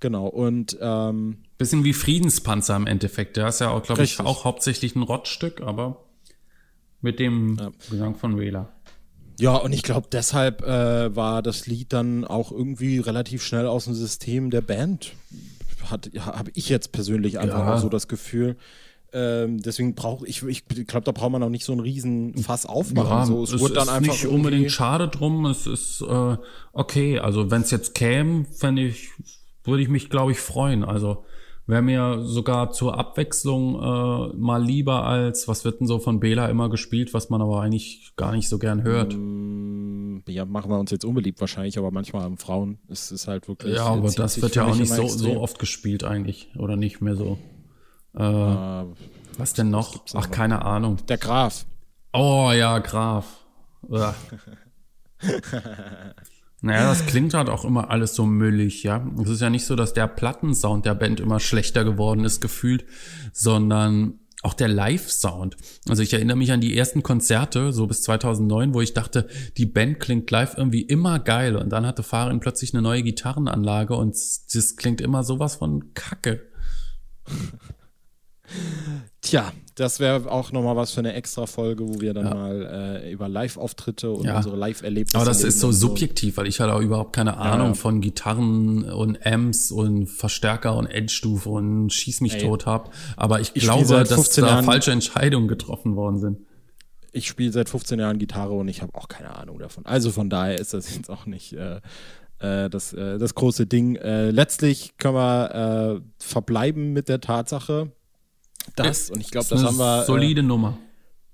Genau, 0.00 0.26
und 0.28 0.78
ähm, 0.80 1.38
Bisschen 1.58 1.82
wie 1.82 1.92
Friedenspanzer 1.92 2.76
im 2.76 2.86
Endeffekt. 2.86 3.36
Der 3.36 3.48
ist 3.48 3.60
ja 3.60 3.70
auch, 3.70 3.82
glaube 3.82 4.04
ich, 4.04 4.20
auch 4.20 4.44
hauptsächlich 4.44 4.94
ein 4.94 5.02
Rottstück, 5.02 5.60
aber 5.60 6.04
mit 7.00 7.18
dem 7.18 7.56
Gesang 7.90 8.14
von 8.14 8.38
Wähler. 8.38 8.72
Ja, 9.38 9.56
und 9.56 9.72
ich 9.72 9.82
glaube, 9.82 10.08
deshalb 10.10 10.62
äh, 10.62 11.14
war 11.14 11.42
das 11.42 11.66
Lied 11.66 11.92
dann 11.92 12.24
auch 12.24 12.50
irgendwie 12.50 12.98
relativ 12.98 13.42
schnell 13.42 13.66
aus 13.66 13.84
dem 13.84 13.94
System 13.94 14.50
der 14.50 14.60
Band. 14.62 15.12
Habe 15.90 16.50
ich 16.54 16.68
jetzt 16.68 16.92
persönlich 16.92 17.38
einfach 17.38 17.60
Ja. 17.60 17.74
auch 17.74 17.78
so 17.78 17.88
das 17.88 18.08
Gefühl. 18.08 18.56
Ähm, 19.12 19.62
deswegen 19.62 19.94
brauche 19.94 20.26
ich, 20.26 20.42
ich 20.42 20.66
glaube, 20.66 21.04
da 21.04 21.12
braucht 21.12 21.30
man 21.32 21.42
auch 21.42 21.48
nicht 21.48 21.64
so 21.64 21.72
einen 21.72 21.80
riesen 21.80 22.36
Fass 22.36 22.66
aufmachen. 22.66 23.26
so, 23.26 23.42
es, 23.42 23.50
dann 23.50 23.60
ist 23.84 23.88
einfach 23.88 24.00
nicht 24.00 24.26
unbedingt 24.26 24.70
schade 24.70 25.08
drum. 25.08 25.46
Es 25.46 25.66
ist 25.66 26.02
äh, 26.02 26.36
okay. 26.72 27.18
Also 27.18 27.50
wenn 27.50 27.62
es 27.62 27.70
jetzt 27.70 27.94
käme, 27.94 28.44
fände 28.44 28.82
ich, 28.82 29.08
würde 29.64 29.82
ich 29.82 29.88
mich, 29.88 30.10
glaube 30.10 30.32
ich, 30.32 30.40
freuen. 30.40 30.84
Also 30.84 31.24
wäre 31.68 31.82
mir 31.82 32.22
sogar 32.24 32.72
zur 32.72 32.98
Abwechslung 32.98 33.74
äh, 33.76 34.36
mal 34.36 34.62
lieber 34.62 35.04
als, 35.04 35.46
was 35.46 35.64
wird 35.64 35.80
denn 35.80 35.86
so 35.86 35.98
von 36.00 36.18
Bela 36.18 36.46
immer 36.48 36.68
gespielt, 36.70 37.14
was 37.14 37.30
man 37.30 37.40
aber 37.42 37.60
eigentlich 37.60 38.12
gar 38.16 38.32
nicht 38.32 38.48
so 38.48 38.58
gern 38.58 38.82
hört. 38.82 39.12
Ja, 40.26 40.44
machen 40.44 40.70
wir 40.70 40.78
uns 40.78 40.90
jetzt 40.90 41.04
unbeliebt 41.04 41.40
wahrscheinlich, 41.40 41.78
aber 41.78 41.90
manchmal 41.90 42.22
haben 42.22 42.38
Frauen, 42.38 42.78
es 42.88 43.12
ist 43.12 43.28
halt 43.28 43.46
wirklich. 43.48 43.76
ja, 43.76 43.84
aber 43.84 44.10
das 44.10 44.42
wird 44.42 44.56
ja 44.56 44.64
auch 44.64 44.74
nicht 44.74 44.92
so, 44.92 45.02
extrem. 45.02 45.34
so 45.34 45.40
oft 45.40 45.58
gespielt 45.58 46.04
eigentlich. 46.04 46.48
Oder 46.58 46.76
nicht 46.76 47.00
mehr 47.00 47.14
so. 47.16 47.38
Äh, 48.16 48.22
Äh, 48.24 48.84
was 49.36 49.52
denn 49.52 49.70
noch? 49.70 50.02
Ach, 50.14 50.30
keine 50.30 50.64
Ahnung. 50.64 50.96
der 51.08 51.18
Graf. 51.18 51.66
Oh 52.12 52.50
ja, 52.52 52.78
Graf. 52.80 53.44
Naja, 56.60 56.88
das 56.88 57.06
klingt 57.06 57.34
halt 57.34 57.48
auch 57.48 57.64
immer 57.64 57.90
alles 57.90 58.14
so 58.14 58.26
müllig, 58.26 58.82
ja. 58.82 59.06
Es 59.22 59.28
ist 59.28 59.40
ja 59.40 59.48
nicht 59.48 59.64
so, 59.64 59.76
dass 59.76 59.92
der 59.92 60.08
Plattensound 60.08 60.86
der 60.86 60.94
Band 60.94 61.20
immer 61.20 61.38
schlechter 61.38 61.84
geworden 61.84 62.24
ist, 62.24 62.40
gefühlt, 62.40 62.84
sondern 63.32 64.18
auch 64.42 64.54
der 64.54 64.68
Live-Sound. 64.68 65.56
Also 65.88 66.02
ich 66.02 66.12
erinnere 66.12 66.36
mich 66.36 66.52
an 66.52 66.60
die 66.60 66.76
ersten 66.76 67.02
Konzerte, 67.02 67.72
so 67.72 67.86
bis 67.86 68.02
2009, 68.02 68.74
wo 68.74 68.80
ich 68.80 68.94
dachte, 68.94 69.28
die 69.56 69.66
Band 69.66 70.00
klingt 70.00 70.30
live 70.30 70.56
irgendwie 70.56 70.82
immer 70.82 71.18
geil. 71.18 71.56
Und 71.56 71.70
dann 71.70 71.86
hatte 71.86 72.02
Farin 72.02 72.40
plötzlich 72.40 72.72
eine 72.72 72.82
neue 72.82 73.02
Gitarrenanlage 73.02 73.94
und 73.94 74.14
das 74.14 74.76
klingt 74.76 75.00
immer 75.00 75.24
sowas 75.24 75.56
von 75.56 75.92
Kacke. 75.94 76.46
Tja, 79.20 79.52
das 79.74 80.00
wäre 80.00 80.30
auch 80.30 80.52
nochmal 80.52 80.76
was 80.76 80.92
für 80.92 81.00
eine 81.00 81.12
extra 81.12 81.46
Folge, 81.46 81.86
wo 81.88 82.00
wir 82.00 82.14
dann 82.14 82.24
mal 82.30 83.00
äh, 83.04 83.12
über 83.12 83.28
Live-Auftritte 83.28 84.10
und 84.10 84.24
Ja. 84.24 84.36
unsere 84.38 84.56
Live-Erlebnisse. 84.56 85.16
Aber 85.16 85.26
das 85.26 85.42
ist 85.44 85.60
so 85.60 85.70
subjektiv, 85.72 86.36
weil 86.36 86.46
ich 86.46 86.60
halt 86.60 86.70
auch 86.70 86.80
überhaupt 86.80 87.14
keine 87.14 87.36
Ahnung 87.36 87.68
ja. 87.68 87.74
von 87.74 88.00
Gitarren 88.00 88.84
und 88.90 89.24
Amps 89.26 89.70
und 89.70 90.06
Verstärker 90.06 90.76
und 90.76 90.86
Endstufe 90.86 91.48
und 91.50 91.92
Schieß 91.92 92.20
mich 92.22 92.34
Ey. 92.34 92.40
tot 92.42 92.66
hab. 92.66 92.92
Aber 93.16 93.40
ich, 93.40 93.50
Ich 93.54 93.64
glaube, 93.64 93.84
dass 93.86 94.12
15 94.12 94.44
da 94.44 94.50
Jahren- 94.50 94.64
falsche 94.64 94.92
Entscheidungen 94.92 95.48
getroffen 95.48 95.96
worden 95.96 96.18
sind. 96.18 96.38
Ich 97.12 97.26
spiele 97.26 97.52
seit 97.52 97.68
15 97.68 97.98
Jahren 97.98 98.18
Gitarre 98.18 98.52
und 98.52 98.68
ich 98.68 98.82
habe 98.82 98.94
auch 98.94 99.08
keine 99.08 99.34
Ahnung 99.36 99.58
davon. 99.58 99.84
Also 99.86 100.10
von 100.10 100.28
daher 100.30 100.58
ist 100.58 100.74
das 100.74 100.94
jetzt 100.94 101.10
auch 101.10 101.26
nicht 101.26 101.54
äh, 101.54 101.80
äh, 102.40 102.68
das, 102.70 102.92
äh, 102.92 103.18
das 103.18 103.34
große 103.34 103.66
Ding. 103.66 103.96
Äh, 103.96 104.30
letztlich 104.30 104.96
können 104.98 105.14
wir 105.16 106.00
äh, 106.00 106.00
verbleiben 106.18 106.92
mit 106.92 107.08
der 107.08 107.20
Tatsache, 107.20 107.90
dass, 108.76 109.10
und 109.10 109.20
ich 109.20 109.30
glaube, 109.30 109.46
das 109.48 109.58
eine 109.58 109.68
haben 109.68 109.78
wir. 109.78 110.02
Äh, 110.02 110.06
solide 110.06 110.42
Nummer. 110.42 110.78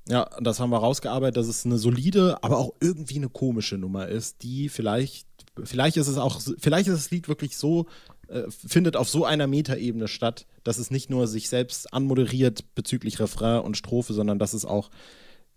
Ja, 0.07 0.29
das 0.40 0.61
haben 0.61 0.70
wir 0.70 0.79
rausgearbeitet, 0.79 1.38
dass 1.38 1.49
es 1.49 1.64
eine 1.64 1.79
solide, 1.79 2.42
aber 2.42 2.59
auch 2.59 2.75
irgendwie 2.81 3.16
eine 3.16 3.31
komische 3.31 3.79
Nummer 3.79 4.07
ist, 4.07 4.42
die 4.42 4.68
vielleicht, 4.68 5.27
vielleicht 5.62 5.97
ist 5.97 6.09
es 6.09 6.18
auch, 6.18 6.42
vielleicht 6.59 6.88
ist 6.88 6.97
das 6.97 7.11
Lied 7.11 7.27
wirklich 7.27 7.57
so, 7.57 7.87
äh, 8.29 8.42
findet 8.51 8.97
auf 8.97 9.09
so 9.09 9.25
einer 9.25 9.47
Metaebene 9.47 10.09
statt, 10.09 10.47
dass 10.62 10.77
es 10.77 10.90
nicht 10.90 11.09
nur 11.09 11.27
sich 11.27 11.49
selbst 11.49 11.92
anmoderiert 11.94 12.75
bezüglich 12.75 13.18
Refrain 13.18 13.62
und 13.62 13.79
Strophe, 13.79 14.12
sondern 14.12 14.38
dass 14.38 14.53
es 14.53 14.66
auch 14.66 14.90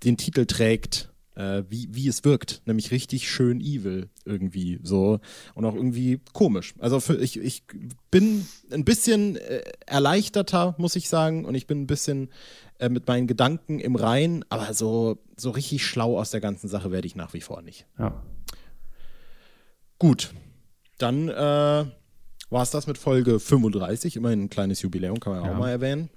den 0.04 0.16
Titel 0.16 0.46
trägt, 0.46 1.10
äh, 1.38 1.64
wie, 1.70 1.88
wie 1.92 2.08
es 2.08 2.26
wirkt, 2.26 2.64
nämlich 2.66 2.92
richtig 2.92 3.30
schön 3.30 3.62
evil 3.62 4.10
irgendwie 4.26 4.80
so 4.82 5.20
und 5.54 5.66
auch 5.66 5.76
irgendwie 5.76 6.20
komisch. 6.34 6.74
Also 6.80 7.00
für, 7.00 7.16
ich, 7.16 7.40
ich 7.40 7.64
bin 8.10 8.46
ein 8.72 8.84
bisschen 8.84 9.36
äh, 9.36 9.62
erleichterter, 9.86 10.76
muss 10.80 10.96
ich 10.96 11.10
sagen, 11.10 11.46
und 11.46 11.54
ich 11.54 11.68
bin 11.68 11.82
ein 11.82 11.88
bisschen 11.88 12.30
äh, 12.80 12.90
mit 12.90 13.08
meinen 13.08 13.28
Gedanken 13.28 13.80
im 13.80 13.96
Rein, 13.96 14.44
aber 14.50 14.74
so, 14.74 15.20
so 15.38 15.52
richtig 15.52 15.86
schlau 15.86 16.20
aus 16.20 16.32
der 16.32 16.42
ganzen 16.42 16.68
Sache 16.68 16.92
werde 16.92 17.06
ich 17.06 17.16
nach 17.16 17.34
wie 17.34 17.42
vor 17.42 17.62
nicht. 17.62 17.86
Ja. 18.00 18.24
Gut, 20.00 20.34
dann 20.98 21.30
äh, 21.30 21.34
war 21.34 22.64
es 22.64 22.72
das 22.72 22.88
mit 22.88 22.98
Folge 22.98 23.40
35, 23.40 24.16
immerhin 24.16 24.46
ein 24.46 24.50
kleines 24.50 24.82
Jubiläum, 24.82 25.20
kann 25.20 25.34
man 25.34 25.46
ja. 25.46 25.52
auch 25.52 25.58
mal 25.58 25.70
erwähnen. 25.70 26.10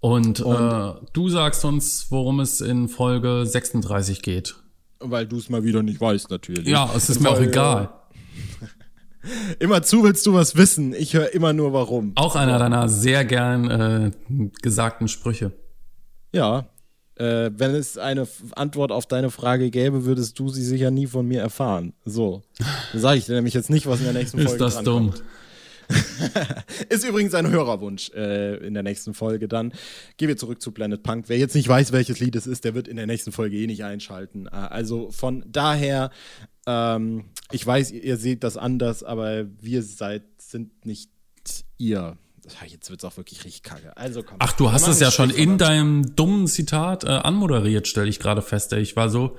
Und, 0.00 0.40
Und 0.40 0.56
äh, 0.56 0.92
du 1.12 1.28
sagst 1.28 1.64
uns, 1.64 2.06
worum 2.10 2.40
es 2.40 2.60
in 2.60 2.88
Folge 2.88 3.44
36 3.46 4.22
geht. 4.22 4.56
Weil 4.98 5.26
du 5.26 5.36
es 5.36 5.48
mal 5.48 5.62
wieder 5.62 5.82
nicht 5.82 6.00
weißt, 6.00 6.30
natürlich. 6.30 6.66
Ja, 6.66 6.90
es 6.94 7.10
ist 7.10 7.20
mir 7.20 7.30
auch 7.30 7.40
egal. 7.40 7.90
Immer 9.58 9.82
zu 9.82 10.02
willst 10.02 10.26
du 10.26 10.32
was 10.32 10.56
wissen. 10.56 10.94
Ich 10.94 11.12
höre 11.12 11.34
immer 11.34 11.52
nur 11.52 11.74
warum. 11.74 12.12
Auch 12.14 12.36
einer 12.36 12.58
deiner 12.58 12.88
sehr 12.88 13.26
gern 13.26 13.70
äh, 13.70 14.10
gesagten 14.62 15.08
Sprüche. 15.08 15.52
Ja. 16.32 16.70
Äh, 17.16 17.50
wenn 17.54 17.74
es 17.74 17.98
eine 17.98 18.26
Antwort 18.56 18.92
auf 18.92 19.04
deine 19.04 19.30
Frage 19.30 19.70
gäbe, 19.70 20.06
würdest 20.06 20.38
du 20.38 20.48
sie 20.48 20.64
sicher 20.64 20.90
nie 20.90 21.06
von 21.06 21.28
mir 21.28 21.42
erfahren. 21.42 21.92
So. 22.06 22.42
Dann 22.92 23.00
sage 23.02 23.18
ich 23.18 23.26
dir 23.26 23.34
nämlich 23.34 23.52
jetzt 23.52 23.68
nicht, 23.68 23.86
was 23.86 23.98
in 23.98 24.06
der 24.06 24.14
nächsten 24.14 24.38
Folge 24.38 24.52
ist. 24.54 24.62
Ist 24.62 24.76
das 24.76 24.84
dumm? 24.84 25.12
ist 26.88 27.04
übrigens 27.04 27.34
ein 27.34 27.48
Hörerwunsch 27.48 28.10
äh, 28.14 28.56
in 28.66 28.74
der 28.74 28.82
nächsten 28.82 29.14
Folge 29.14 29.48
dann. 29.48 29.72
Gehen 30.16 30.28
wir 30.28 30.36
zurück 30.36 30.60
zu 30.62 30.72
Planet 30.72 31.02
Punk. 31.02 31.24
Wer 31.28 31.38
jetzt 31.38 31.54
nicht 31.54 31.68
weiß, 31.68 31.92
welches 31.92 32.20
Lied 32.20 32.36
es 32.36 32.46
ist, 32.46 32.64
der 32.64 32.74
wird 32.74 32.88
in 32.88 32.96
der 32.96 33.06
nächsten 33.06 33.32
Folge 33.32 33.56
eh 33.56 33.66
nicht 33.66 33.84
einschalten. 33.84 34.46
Äh, 34.46 34.50
also 34.50 35.10
von 35.10 35.44
daher, 35.46 36.10
ähm, 36.66 37.24
ich 37.50 37.66
weiß, 37.66 37.90
ihr 37.92 38.16
seht 38.16 38.44
das 38.44 38.56
anders, 38.56 39.02
aber 39.02 39.46
wir 39.60 39.82
seid, 39.82 40.22
sind 40.38 40.84
nicht 40.86 41.10
ihr. 41.78 42.16
Jetzt 42.66 42.90
wird 42.90 43.00
es 43.00 43.04
auch 43.04 43.16
wirklich 43.16 43.44
richtig 43.44 43.62
kacke. 43.62 43.96
Also 43.96 44.22
komm. 44.22 44.36
Ach, 44.40 44.52
du 44.52 44.72
hast 44.72 44.88
es 44.88 44.98
ja 44.98 45.10
schon 45.10 45.30
in 45.30 45.58
deinem 45.58 46.16
dummen 46.16 46.46
Zitat 46.46 47.04
äh, 47.04 47.08
anmoderiert, 47.08 47.86
stelle 47.86 48.08
ich 48.08 48.18
gerade 48.18 48.42
fest. 48.42 48.72
Ey. 48.72 48.80
Ich 48.80 48.96
war 48.96 49.08
so, 49.08 49.36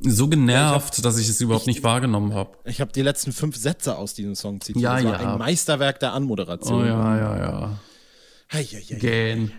so 0.00 0.28
genervt, 0.28 0.94
ja, 0.94 0.98
hab, 0.98 1.02
dass 1.02 1.18
ich 1.18 1.28
es 1.28 1.40
überhaupt 1.40 1.62
ich, 1.62 1.74
nicht 1.74 1.84
wahrgenommen 1.84 2.34
habe. 2.34 2.50
Ich 2.64 2.80
habe 2.80 2.92
die 2.92 3.02
letzten 3.02 3.32
fünf 3.32 3.56
Sätze 3.56 3.96
aus 3.96 4.14
diesem 4.14 4.34
Song 4.34 4.60
zitiert. 4.60 4.82
Ja, 4.82 4.94
das 4.96 5.04
war 5.04 5.22
ja. 5.22 5.32
ein 5.32 5.38
Meisterwerk 5.38 6.00
der 6.00 6.12
Anmoderation. 6.12 6.82
Oh 6.82 6.86
ja, 6.86 7.16
ja, 7.16 7.38
ja. 7.38 7.78
Hei, 8.52 8.64
hei, 8.64 8.82
hei. 8.90 8.94
Gähn. 8.96 9.52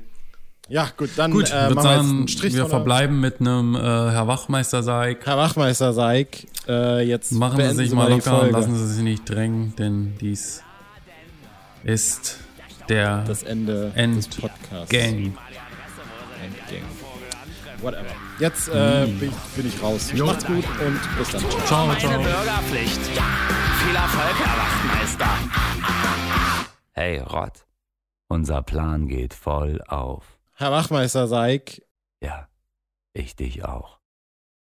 Ja, 0.68 0.90
gut, 0.96 1.10
dann 1.18 1.32
gut, 1.32 1.52
äh, 1.52 1.70
machen 1.70 1.84
sagen, 1.84 1.84
wir 1.84 2.18
einen 2.18 2.28
Strich 2.30 2.54
Wir 2.54 2.66
verbleiben 2.66 3.20
mit 3.20 3.42
einem 3.42 3.76
äh, 3.76 3.80
Herr 3.80 4.28
Wachmeister 4.28 4.84
Seig. 4.84 5.26
Herr 5.26 5.38
Wachmeister 5.38 5.92
Seig, 5.92 6.48
äh, 6.68 7.06
jetzt 7.06 7.34
machen 7.34 7.62
Sie 7.62 7.76
sich 7.76 7.92
mal 7.92 8.10
locker 8.10 8.44
und 8.44 8.52
lassen 8.52 8.78
Sie 8.78 8.88
sich 8.88 9.04
nicht 9.04 9.30
drängen, 9.30 9.76
denn 9.76 10.16
dies 10.22 10.64
ist 11.84 12.38
der 12.88 13.24
das 13.26 13.44
Ende 13.44 13.92
End 13.96 14.18
des 14.18 14.28
Podcasts. 14.30 14.90
Gang. 14.90 15.34
Endgang. 16.42 16.88
Whatever. 17.82 18.31
Jetzt 18.42 18.70
äh, 18.70 19.06
bin, 19.06 19.30
ich, 19.30 19.56
bin, 19.56 19.68
ich, 19.68 19.84
raus. 19.84 20.12
Jo. 20.16 20.26
Macht's 20.26 20.48
gut 20.48 20.66
und 20.66 21.00
bis 21.16 21.30
dann. 21.30 21.42
Ciao, 21.42 21.62
ciao. 21.68 21.86
Meine 21.86 22.24
Bürgerpflicht. 22.24 23.00
Viel 23.00 23.96
Erfolg, 23.96 24.36
Herr 24.40 24.58
Wachtmeister. 24.58 25.30
Hey, 26.94 27.20
Rott. 27.20 27.68
Unser 28.30 28.64
Plan 28.64 29.08
geht 29.08 29.36
voll 29.36 29.80
auf. 29.88 30.40
Herr 30.56 30.72
Wachmeister 30.72 31.28
Seig. 31.28 31.84
Ja, 32.20 32.48
ich 33.14 33.36
dich 33.36 33.64
auch. 33.64 34.01